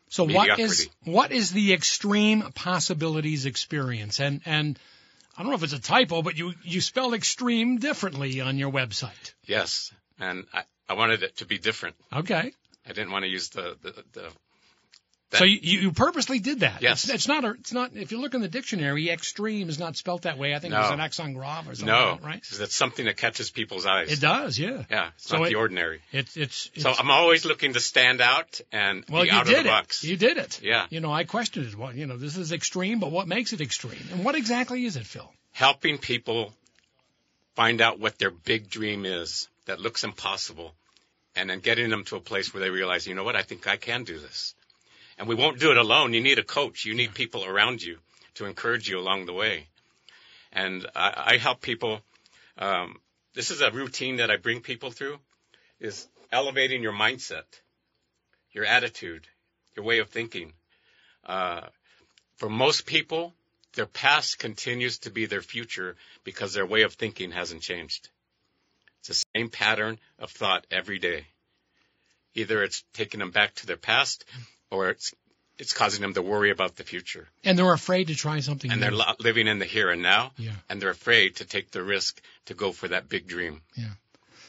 [0.09, 4.21] So what is what is the extreme possibilities experience?
[4.21, 4.79] And and
[5.37, 8.71] I don't know if it's a typo, but you you spell extreme differently on your
[8.71, 9.35] website.
[9.45, 11.97] Yes, and I, I wanted it to be different.
[12.13, 12.53] Okay.
[12.87, 14.29] I didn't want to use the the, the
[15.39, 16.83] So you, you purposely did that.
[16.83, 17.05] Yes.
[17.05, 19.97] It's, it's not a, it's not, if you look in the dictionary, extreme is not
[19.97, 20.55] spelt that way.
[20.55, 20.81] I think No.
[20.83, 22.41] it's an accent grave or something, no, like that, right?
[22.43, 24.13] because it's something that catches people's eyes.
[24.13, 24.85] It does, yeah.
[24.91, 26.01] Yeah, it's So not it- the ordinary.
[26.13, 29.55] It's, it's, it's So I'm always looking to stand out and well, be out of
[29.57, 30.05] the box.
[30.05, 30.11] it.
[30.11, 30.61] You did it.
[30.63, 30.87] Yeah.
[30.91, 31.77] You know, I questioned it.
[31.77, 34.03] Well, you know, this is extreme, but what makes it extreme?
[34.13, 35.31] And what exactly is it, Phil?
[35.53, 36.53] helping people
[37.55, 40.75] find out what their big dream is that looks impossible
[41.37, 43.67] and then getting them to a place where they realize, you know what, I think
[43.69, 44.55] I can do this.
[45.19, 46.13] And we won't do it alone.
[46.13, 46.85] You need a coach.
[46.85, 47.99] You need people around you
[48.35, 49.69] to encourage you along the way.
[50.53, 52.01] And I, I help people.
[52.59, 52.97] Um,
[53.35, 55.19] this is a routine that I bring people through
[55.81, 57.45] is elevating your mindset,
[58.53, 59.27] your attitude,
[59.77, 60.53] your way of thinking.
[61.25, 61.63] Uh,
[62.37, 63.35] for most people,
[63.75, 68.09] their past continues to be their future because their way of thinking hasn't changed.
[69.01, 71.27] It's the same pattern of thought every day.
[72.35, 74.25] Either it's taking them back to their past
[74.75, 75.15] or it's
[75.57, 77.29] it's causing them to worry about the future.
[77.45, 78.87] And they're afraid to try something And new.
[78.87, 80.51] they're lo- living in the here and now Yeah.
[80.69, 83.61] and they're afraid to take the risk to go for that big dream.
[83.77, 83.91] Yeah.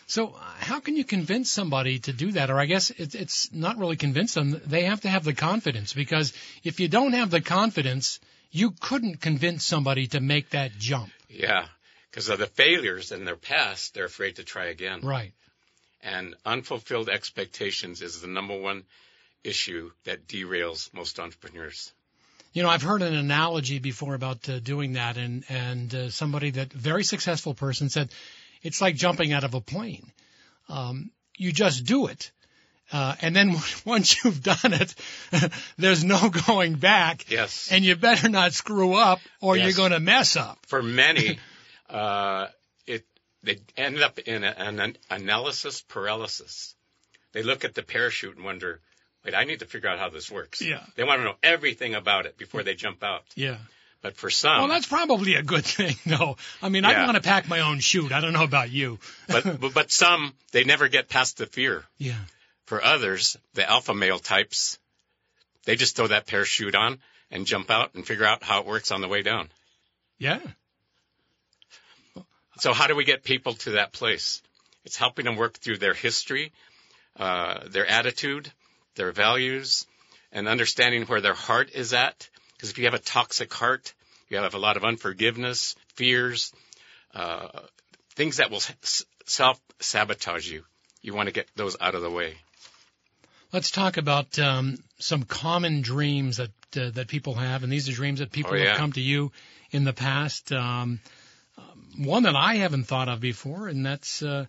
[0.07, 2.49] So uh, how can you convince somebody to do that?
[2.49, 4.59] Or I guess it's, it's not really convince them.
[4.65, 8.19] They have to have the confidence because if you don't have the confidence,
[8.51, 11.11] you couldn't convince somebody to make that jump.
[11.29, 11.65] Yeah.
[12.09, 15.01] Because of the failures in their past, they're afraid to try again.
[15.01, 15.33] Right.
[16.01, 18.83] And unfulfilled expectations is the number one
[19.45, 21.93] issue that derails most entrepreneurs.
[22.53, 26.51] You know, I've heard an analogy before about uh, doing that, and and uh, somebody
[26.51, 28.11] that very successful person said,
[28.61, 30.11] it's like jumping out of a plane.
[30.69, 32.31] Um, you just do it,
[32.93, 34.95] uh, and then once you've done it,
[35.77, 37.69] there's no going back, Yes.
[37.71, 39.65] and you better not screw up, or Yes.
[39.65, 40.57] you're going to mess up.
[40.67, 41.39] For many,
[41.89, 42.47] uh,
[42.87, 43.05] it
[43.43, 46.73] they end up in a, an analysis paralysis.
[47.33, 48.79] They look at the parachute and wonder,
[49.25, 50.61] wait, I need to figure out how this works.
[50.61, 50.81] Yeah.
[50.95, 53.23] They want to know everything about it before they jump out.
[53.35, 53.57] Yeah.
[54.01, 56.37] But for some, Well, that's probably a good thing, though.
[56.61, 57.05] I mean, I Yeah.
[57.05, 58.11] want to pack my own chute.
[58.11, 58.99] I don't know about you.
[59.27, 61.83] but, but but some they never get past the fear.
[61.97, 62.19] Yeah.
[62.65, 64.77] For others, the alpha male types,
[65.65, 66.99] they just throw that parachute on
[67.31, 69.49] and jump out and figure out how it works on the way down.
[70.19, 70.39] Yeah.
[72.59, 74.41] So how do we get people to that place?
[74.85, 76.53] It's helping them work through their history,
[77.17, 78.51] uh, their attitude,
[78.95, 79.85] their values,
[80.31, 82.29] and understanding where their heart is at.
[82.53, 83.93] Because if you have a toxic heart,
[84.29, 86.53] you have a lot of unforgiveness, fears,
[87.13, 87.47] uh,
[88.15, 88.61] things that will
[89.25, 90.63] self sabotage you.
[91.01, 92.35] You want to get those out of the way.
[93.53, 97.93] Let's talk about um, some common dreams that uh, that people have, and these are
[97.93, 98.69] dreams that people Oh, yeah.
[98.69, 99.31] have come to you
[99.71, 100.51] in the past.
[100.51, 100.99] Um,
[101.57, 104.45] um, one that I haven't thought of before, and that's uh,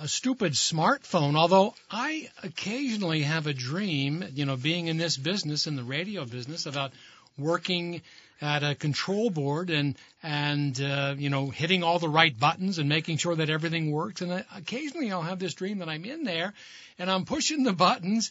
[0.00, 1.36] a stupid smartphone.
[1.36, 6.24] Although I occasionally have a dream, you know, being in this business, in the radio
[6.24, 6.92] business, about
[7.36, 8.02] working
[8.40, 12.88] at a control board and and uh, you know hitting all the right buttons and
[12.88, 14.20] making sure that everything works.
[14.20, 16.52] And I, occasionally I'll have this dream that I'm in there
[16.98, 18.30] and I'm pushing the buttons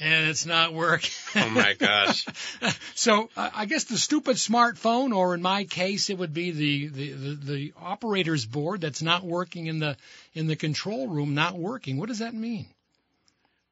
[0.00, 1.10] and it's not working.
[1.36, 2.26] Oh my gosh.
[2.94, 6.88] so uh, I guess the stupid smartphone, or in my case, it would be the,
[6.88, 9.96] the, the, the operator's board that's not working in the
[10.34, 11.98] in the control room, not working.
[11.98, 12.66] What does that mean?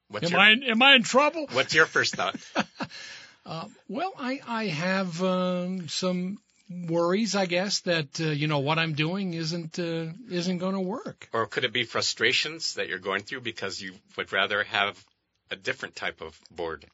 [0.08, 1.46] What's Am your, I am I in trouble?
[1.52, 2.36] what's your first thought?
[3.44, 6.38] Uh, well, I I have um, some
[6.70, 10.80] worries, I guess, that uh, you know what I'm doing isn't uh, isn't going to
[10.80, 11.28] work.
[11.32, 15.04] Or could it be frustrations that you're going through because you would rather have
[15.52, 16.84] a different type of board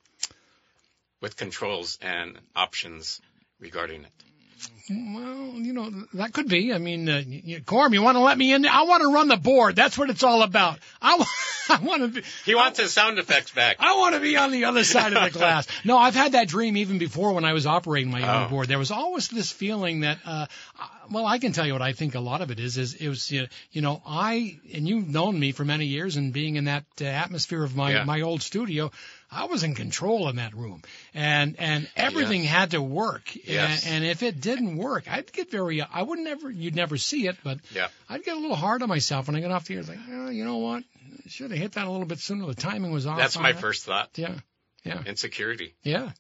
[1.21, 3.21] with controls and options
[3.61, 4.11] regarding it?
[4.91, 6.73] Well, you know that could be.
[6.73, 8.63] I mean, uh, you, Corm, you want to let me in?
[8.63, 8.73] there?
[8.73, 9.77] I want to run the board.
[9.77, 10.81] That's what it's all about.
[11.01, 11.25] I,
[11.69, 12.23] I want to be.
[12.45, 13.77] He wants his sound effects back.
[13.79, 15.69] I want to be on the other side of the glass.
[15.85, 18.49] No, I've had that dream even before when I was operating my own Oh.
[18.49, 18.67] board.
[18.69, 20.47] There was always this feeling that, uh,
[20.79, 22.95] I- well, I can tell you what I think a lot of it is, is
[22.95, 26.65] it was, you know, I, and you've known me for many years and being in
[26.65, 28.05] that uh, atmosphere of my, Yeah.
[28.05, 28.91] my old studio,
[29.31, 30.83] I was in control in that room
[31.15, 33.35] and, and everything had to work.
[33.35, 33.85] Yes.
[33.87, 37.27] And, and if it didn't work, I'd get very, I would never, you'd never see
[37.29, 37.89] it, but Yeah.
[38.09, 39.81] I'd get a little hard on myself when I got off the air.
[39.81, 40.85] It's like, oh, you know what?
[41.27, 42.47] Should have hit that a little bit sooner.
[42.47, 43.19] The timing was off.
[43.19, 43.61] That's my that.
[43.61, 44.11] first thought.
[44.17, 44.35] Yeah.
[44.85, 45.03] Yeah.
[45.05, 45.75] Insecurity.
[45.83, 46.11] Yeah.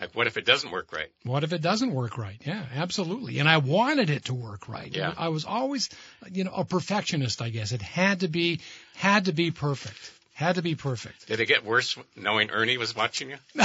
[0.00, 1.08] Like, what if it doesn't work right?
[1.24, 2.40] What if it doesn't work right?
[2.44, 3.38] Yeah, absolutely.
[3.38, 4.94] And I wanted it to work right.
[4.94, 5.14] Yeah.
[5.16, 5.90] I was always,
[6.30, 7.72] you know, a perfectionist, I guess.
[7.72, 8.60] It had to be,
[8.96, 10.12] had to be perfect.
[10.34, 11.28] Had to be perfect.
[11.28, 13.36] Did it get worse knowing Ernie was watching you?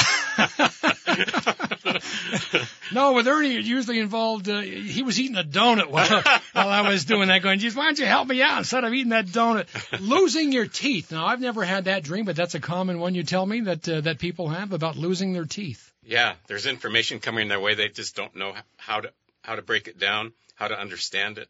[2.91, 6.23] No, with Ernie, it usually involved, uh, he was eating a donut while,
[6.53, 8.93] while I was doing that, going, geez, why don't you help me out instead of
[8.93, 9.67] eating that donut?
[9.99, 11.11] losing your teeth.
[11.11, 13.87] Now, I've never had that dream, but that's a common one you tell me that,
[13.89, 15.86] uh, that people have about losing their teeth.
[16.07, 17.75] Yeah, there's information coming their way.
[17.75, 21.49] They just don't know how to how to break it down, how to understand it,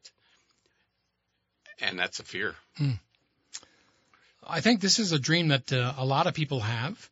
[1.79, 2.55] and that's a fear.
[4.47, 7.09] I think this is a dream that uh, a lot of people have,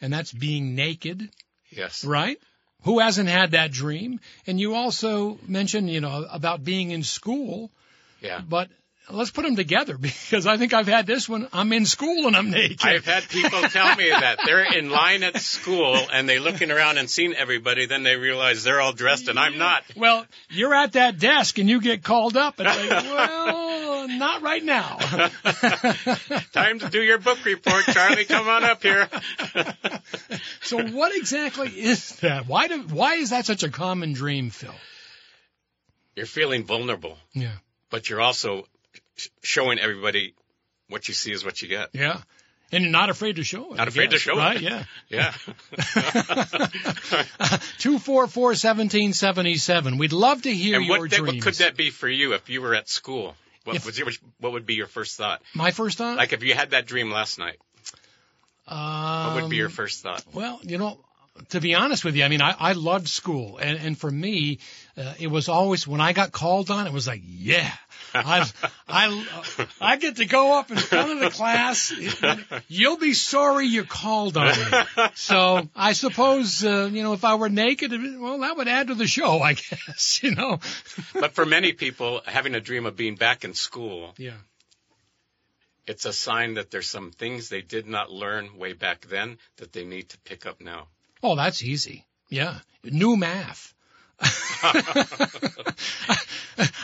[0.00, 1.28] and that's being naked.
[1.70, 2.04] Yes.
[2.04, 2.38] right?
[2.82, 4.20] Who hasn't had that dream?
[4.46, 7.70] And you also mentioned, you know, about being in school,
[8.20, 8.40] Yeah.
[8.46, 8.68] but
[9.10, 11.48] let's put them together because I think I've had this one.
[11.52, 12.80] I'm in school and I'm naked.
[12.82, 16.98] I've had people tell me that they're in line at school and they're looking around
[16.98, 19.84] and seeing everybody, then they realize they're all dressed and I'm not.
[19.96, 22.58] well, you're at that desk and you get called up.
[22.58, 24.96] and like, well, not right now.
[26.52, 28.24] Time to do your book report, Charlie.
[28.24, 29.08] Come on up here.
[30.62, 32.46] so what exactly is that?
[32.46, 34.74] Why do, why is that such a common dream, Phil?
[36.16, 37.52] You're feeling vulnerable, Yeah.
[37.90, 38.66] but you're also
[39.42, 40.34] showing everybody
[40.88, 41.90] what you see is what you get.
[41.92, 42.20] Yeah.
[42.72, 43.76] And you're not afraid to show it.
[43.76, 44.56] Not I afraid to show right?
[44.56, 44.62] it.
[44.62, 44.84] Yeah.
[45.08, 45.32] Yeah.
[47.78, 49.98] Two four four seventeen seventy seven.
[49.98, 51.36] We'd love to hear and your what, that, dreams.
[51.36, 53.34] what could that be for you if you were at school?
[53.64, 54.08] What, If- your,
[54.40, 55.40] what would be your first thought?
[55.54, 56.16] My first thought.
[56.16, 57.58] Like if you had that dream last night,
[58.66, 60.24] um, what would be your first thought?
[60.32, 60.98] Well, you know,
[61.50, 64.58] to be honest with you, I mean, I, I loved school, and and for me,
[64.96, 67.70] uh, it was always when I got called on, it was like, yeah,
[68.14, 68.48] I
[68.88, 69.24] I
[69.80, 71.92] I get to go up in front of the class.
[72.68, 75.08] You'll be sorry you called on me.
[75.14, 78.94] So I suppose, uh, you know, if I were naked, well, that would add to
[78.94, 80.20] the show, I guess.
[80.22, 80.60] You know.
[81.12, 84.38] But for many people, having a dream of being back in school, Yeah.
[85.86, 89.72] it's a sign that there's some things they did not learn way back then that
[89.72, 90.86] they need to pick up now.
[91.22, 92.06] Oh, that's easy.
[92.30, 92.58] Yeah.
[92.84, 93.73] New math.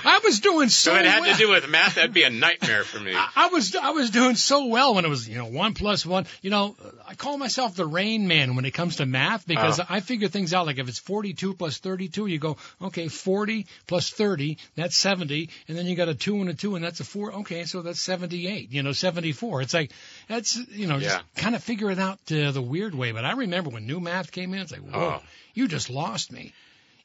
[0.03, 1.33] I was doing so if it had well.
[1.33, 3.13] to do with math, that'd be a nightmare for me.
[3.15, 6.05] I I was I was doing so well when it was you know one plus
[6.05, 6.27] one.
[6.43, 6.77] You know
[7.07, 9.85] I call myself the Rain Man when it comes to math because Oh.
[9.89, 10.67] I figure things out.
[10.67, 15.79] Like if it's 42 plus 32, you go okay 40 plus 30, that's 70, and
[15.79, 17.33] then you got a two and a two, and that's a four.
[17.41, 18.73] Okay, so that's 78.
[18.73, 19.63] You know 74.
[19.63, 19.93] It's like
[20.29, 21.23] that's you know just Yeah.
[21.43, 23.13] kind of figure it out uh, the weird way.
[23.13, 25.23] But I remember when new math came in, it's like whoa, Oh.
[25.55, 26.53] you just lost me.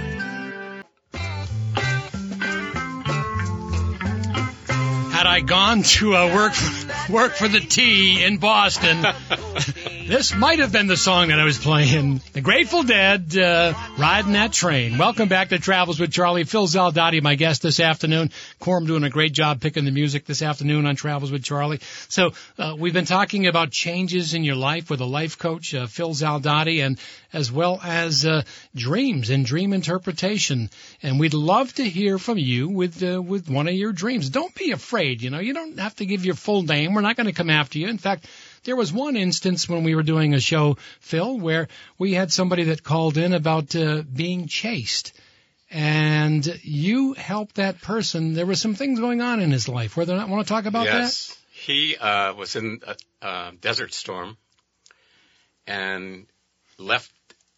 [5.37, 6.53] I gone to uh, work
[7.11, 9.05] work for the T in Boston,
[10.07, 12.21] this might have been the song that I was playing.
[12.33, 14.97] The Grateful Dead, uh, riding that train.
[14.97, 16.43] Welcome back to Travels with Charlie.
[16.43, 18.31] Phil Zaldati, my guest this afternoon.
[18.59, 21.81] Corm doing a great job picking the music this afternoon on Travels with Charlie.
[22.09, 25.85] So uh, we've been talking about changes in your life with a life coach, uh,
[25.85, 26.97] Phil Zaldati, and
[27.33, 28.43] as well as uh,
[28.75, 30.69] dreams and dream interpretation.
[31.03, 34.29] And we'd love to hear from you with uh, with one of your dreams.
[34.29, 35.21] Don't be afraid.
[35.21, 36.93] You know, you don't have to give your full name.
[36.93, 37.87] We're not going to come after you.
[37.87, 38.27] In fact,
[38.63, 41.67] there was one instance when we were doing a show, Phil, where
[41.97, 45.13] we had somebody that called in about uh, being chased.
[45.69, 48.33] And you helped that person.
[48.33, 49.97] There were some things going on in his life.
[49.97, 50.93] Whether or not want to talk about that?
[50.93, 51.37] yes.
[51.51, 52.95] He uh, was in a,
[53.27, 54.37] a Desert Storm
[55.65, 56.27] and
[56.77, 57.11] left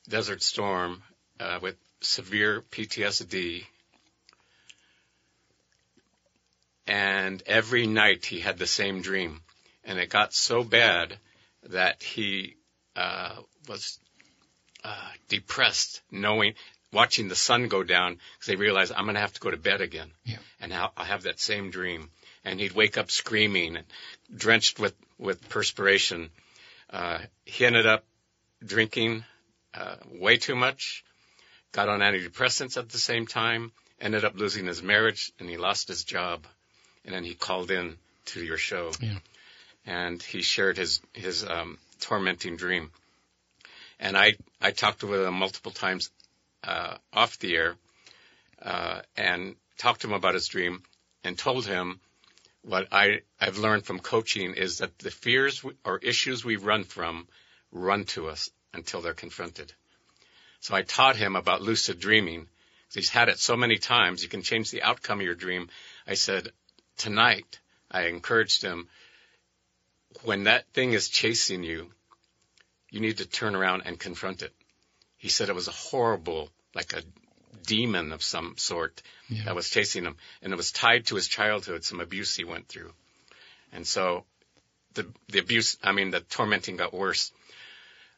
[0.10, 1.02] Desert Storm
[1.40, 3.66] uh, with severe PTSD.
[6.88, 9.42] And every night he had the same dream.
[9.84, 11.18] And it got so bad
[11.70, 12.56] that he
[12.96, 13.36] uh,
[13.68, 14.00] was
[14.84, 16.56] uh, depressed knowing,
[16.92, 19.58] watching the sun go down because they realized I'm going to have to go to
[19.58, 20.12] bed again.
[20.26, 20.38] Yeah.
[20.60, 22.10] And I'll, I'll have that same dream.
[22.44, 23.86] And he'd wake up screaming and
[24.36, 26.32] drenched with, with perspiration.
[26.90, 28.06] Uh, he ended up
[28.66, 29.24] drinking
[29.74, 31.04] uh, way too much,
[31.72, 35.88] got on antidepressants at the same time, ended up losing his marriage, and he lost
[35.88, 36.46] his job.
[37.06, 38.92] And then he called in to your show.
[39.00, 39.20] Yeah.
[39.86, 42.92] And he shared his, his um, tormenting dream.
[44.00, 46.12] And I, I talked with him multiple times
[46.64, 47.76] uh, off the air
[48.62, 50.84] uh, and talked to him about his dream
[51.24, 52.00] and told him
[52.62, 56.84] what I, I've learned from coaching is that the fears we- or issues we run
[56.84, 57.28] from
[57.72, 59.74] run to us until they're confronted.
[60.60, 62.48] So I taught him about lucid dreaming
[62.94, 64.24] He's had it so many times.
[64.24, 65.70] You can change the outcome of your dream.
[66.08, 66.52] I said,
[66.98, 67.60] tonight,
[67.92, 68.88] I encouraged him,
[70.24, 71.92] when that thing is chasing you,
[72.90, 74.54] you need to turn around and confront it.
[75.18, 77.04] He said it was a horrible, like a
[77.68, 79.46] demon of some sort Yeah.
[79.46, 82.68] that was chasing him, and it was tied to his childhood, some abuse he went
[82.68, 82.92] through.
[83.72, 84.26] And so
[84.96, 87.32] the the abuse, I mean, the tormenting got worse.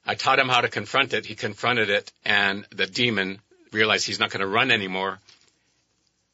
[0.05, 1.25] I taught him how to confront it.
[1.25, 3.39] He confronted it, and the demon
[3.71, 5.19] realized he's not going to run anymore.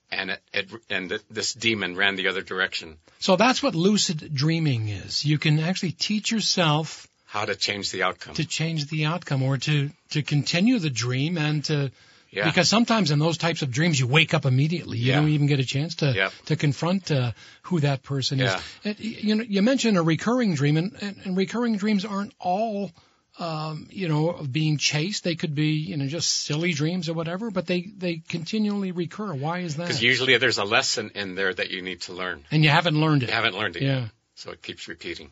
[0.10, 2.98] And it, it and th- this demon ran the other direction.
[3.20, 5.26] So that's what lucid dreaming is.
[5.26, 8.36] You can actually teach yourself How to change the outcome?
[8.36, 11.92] to change the outcome or to, to continue the dream and to,
[12.32, 14.98] yeah, because sometimes in those types of dreams you wake up immediately.
[14.98, 15.16] You Yeah.
[15.20, 16.32] don't even get a chance to, Yep.
[16.46, 18.62] to confront uh, who that person Yeah.
[18.86, 18.98] is.
[19.02, 20.96] You know, you mentioned a recurring dream and,
[21.26, 22.92] and recurring dreams aren't all
[23.40, 25.24] um, you know, of being chased.
[25.24, 29.34] They could be, you know, just silly dreams or whatever, but they, they continually recur.
[29.34, 29.84] Why is that?
[29.88, 32.44] because usually there's a lesson in there that you need to learn.
[32.52, 33.30] and you haven't learned it.
[33.30, 34.00] You haven't learned it Yeah.
[34.02, 35.32] yet, so it keeps repeating.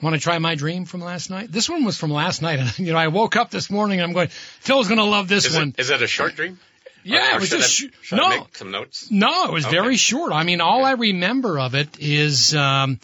[0.00, 1.52] Want to try my dream from last night?
[1.52, 2.58] This one was from last night.
[2.58, 5.28] And, you know, I woke up this morning and I'm going, Phil's going to love
[5.28, 5.68] this Is one.
[5.68, 6.58] it, is it a short dream?
[7.04, 9.10] yeah, Or it was just, I, sh- should no, I make some notes?
[9.10, 9.74] no, it was Okay.
[9.76, 10.32] very short.
[10.32, 12.98] I mean, all I remember of it is, um,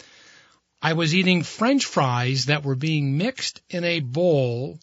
[0.81, 4.79] I was eating french fries that were being mixed in a bowl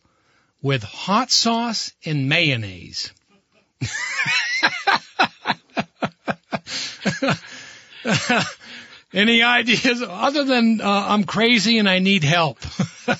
[0.61, 3.13] with hot sauce and mayonnaise.
[9.13, 12.59] Any ideas other than uh, I'm crazy and I need help?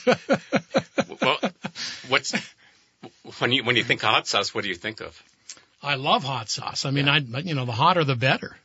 [1.23, 1.39] well,
[2.09, 2.35] what's
[3.39, 5.23] when you when you think hot sauce, what do you think of?
[5.83, 6.85] I love hot sauce.
[6.85, 8.57] I mean, I you know the hotter the better.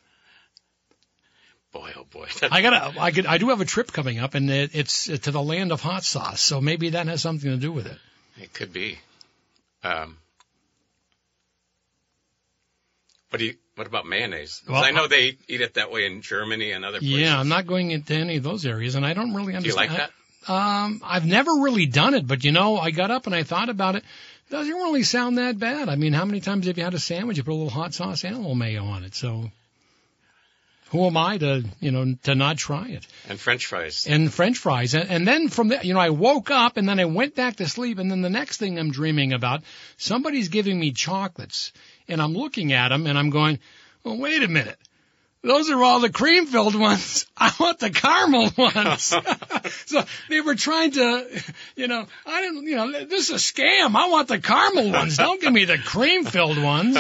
[1.72, 4.50] Boy, oh boy, I gotta, I could, I do have a trip coming up, and
[4.50, 7.72] it, it's to the land of hot sauce, so maybe that has something to do
[7.72, 7.98] with it.
[8.38, 9.00] it could be.
[9.84, 10.18] Um,
[13.30, 13.56] what do you?
[13.76, 14.62] What about mayonnaise?
[14.70, 17.20] Well, I know they eat it that way in Germany and other places.
[17.20, 19.64] Yeah, I'm not going into any of those areas, and I don't really understand.
[19.64, 20.12] Do you like
[20.46, 20.52] that?
[20.52, 23.70] Um, I've never really done it, but you know, I got up and I thought
[23.70, 24.04] about it.
[24.50, 25.88] Doesn't really sound that bad.
[25.88, 27.38] I mean, how many times have you had a sandwich?
[27.38, 29.16] You put a little hot sauce and a little mayo on it.
[29.16, 29.50] So,
[30.92, 33.08] who am I to, you know, to not try it?
[33.30, 34.06] And French fries.
[34.08, 34.94] and French fries.
[34.94, 37.56] And, and then from there, you know, I woke up and then I went back
[37.58, 37.98] to sleep.
[37.98, 39.64] And then the next thing I'm dreaming about,
[39.96, 41.72] somebody's giving me chocolates
[42.10, 43.60] and I'm looking at them and I'm going,
[44.04, 44.78] well, wait a minute.
[45.44, 47.26] Those are all the cream filled ones.
[47.38, 49.04] I want the caramel ones.
[49.86, 51.42] so they were trying to,
[51.78, 53.96] you know, I didn't, you know, this is a scam.
[53.96, 55.16] I want the caramel ones.
[55.16, 56.98] Don't give me the cream filled ones.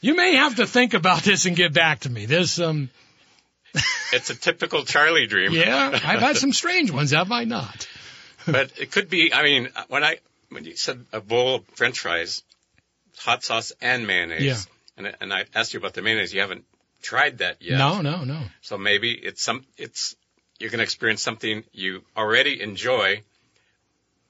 [0.00, 2.26] You may have to think about this and get back to me.
[2.26, 2.90] There's some,
[4.12, 5.52] it's a typical Charlie dream.
[5.52, 7.88] yeah, I've had some strange ones, have I not?
[8.46, 9.32] but it could be.
[9.32, 10.18] I mean, when I
[10.50, 12.42] when you said a bowl of French fries,
[13.18, 14.58] hot sauce and mayonnaise, Yeah.
[14.96, 16.64] and I- and I asked you about the mayonnaise, you haven't
[17.02, 17.78] tried that yet.
[17.78, 18.40] No, no, no.
[18.60, 20.16] So maybe it's some it's
[20.58, 23.22] you're going to experience something you already enjoy,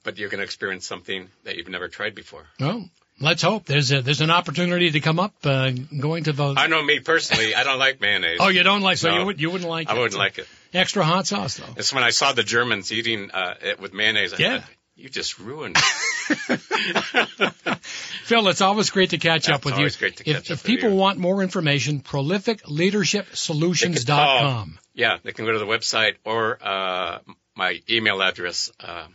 [0.04, 2.46] but you're going to experience something that you've never tried before.
[2.60, 2.88] Well,
[3.22, 6.54] let's hope there's a, there's an opportunity to come up uh, going to the.
[6.56, 8.38] I know me personally, I don't like mayonnaise.
[8.40, 9.20] oh, you don't like so No.
[9.20, 9.98] you would you wouldn't like I it.
[9.98, 10.46] wouldn't like it.
[10.74, 11.72] extra hot sauce though.
[11.76, 14.34] It's when I saw the Germans eating uh, it with mayonnaise.
[14.34, 14.58] I Yeah.
[14.60, 16.60] thought, you just ruined it.
[18.24, 19.78] Phil, it's always great to catch up with you.
[19.78, 20.96] always great to if catch if people you.
[20.96, 24.78] want more information, prolificleadershipsolutions.com.
[24.94, 27.18] Yeah, they can go to the website or uh,
[27.56, 29.06] my email address, uh,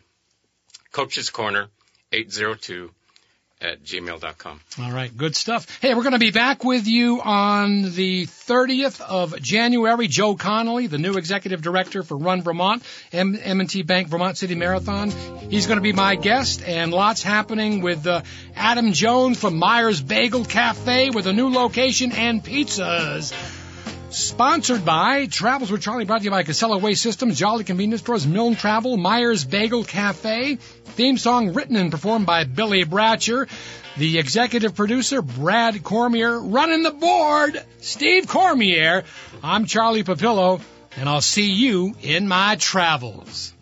[0.92, 1.68] coach's corner
[2.12, 2.92] 802
[3.62, 4.60] at gmail.com.
[4.80, 5.80] All right, good stuff.
[5.82, 10.08] Hey, we're going to be back with you on the 30th of January.
[10.08, 15.12] Joe Connolly, the new executive director for Run Vermont, M&T Bank Vermont City Marathon.
[15.50, 18.22] He's going to be my guest, and lots happening with uh,
[18.56, 23.34] Adam Jones from Myers Bagel Cafe with a new location and pizzas.
[24.10, 28.26] Sponsored by Travels with Charlie, brought to you by Casella Waste Systems, Jolley Convenience Stores,
[28.26, 30.60] Milne Travel, Myers Bagel Cafe.
[30.98, 33.48] Theme song written and performed by Billy Bratcher.
[33.98, 36.40] The executive producer, Brad Cormier.
[36.40, 39.04] Running the board, Steve Cormier.
[39.44, 40.60] I'm Charlie Papillo,
[40.96, 43.54] and I'll see you in my travels.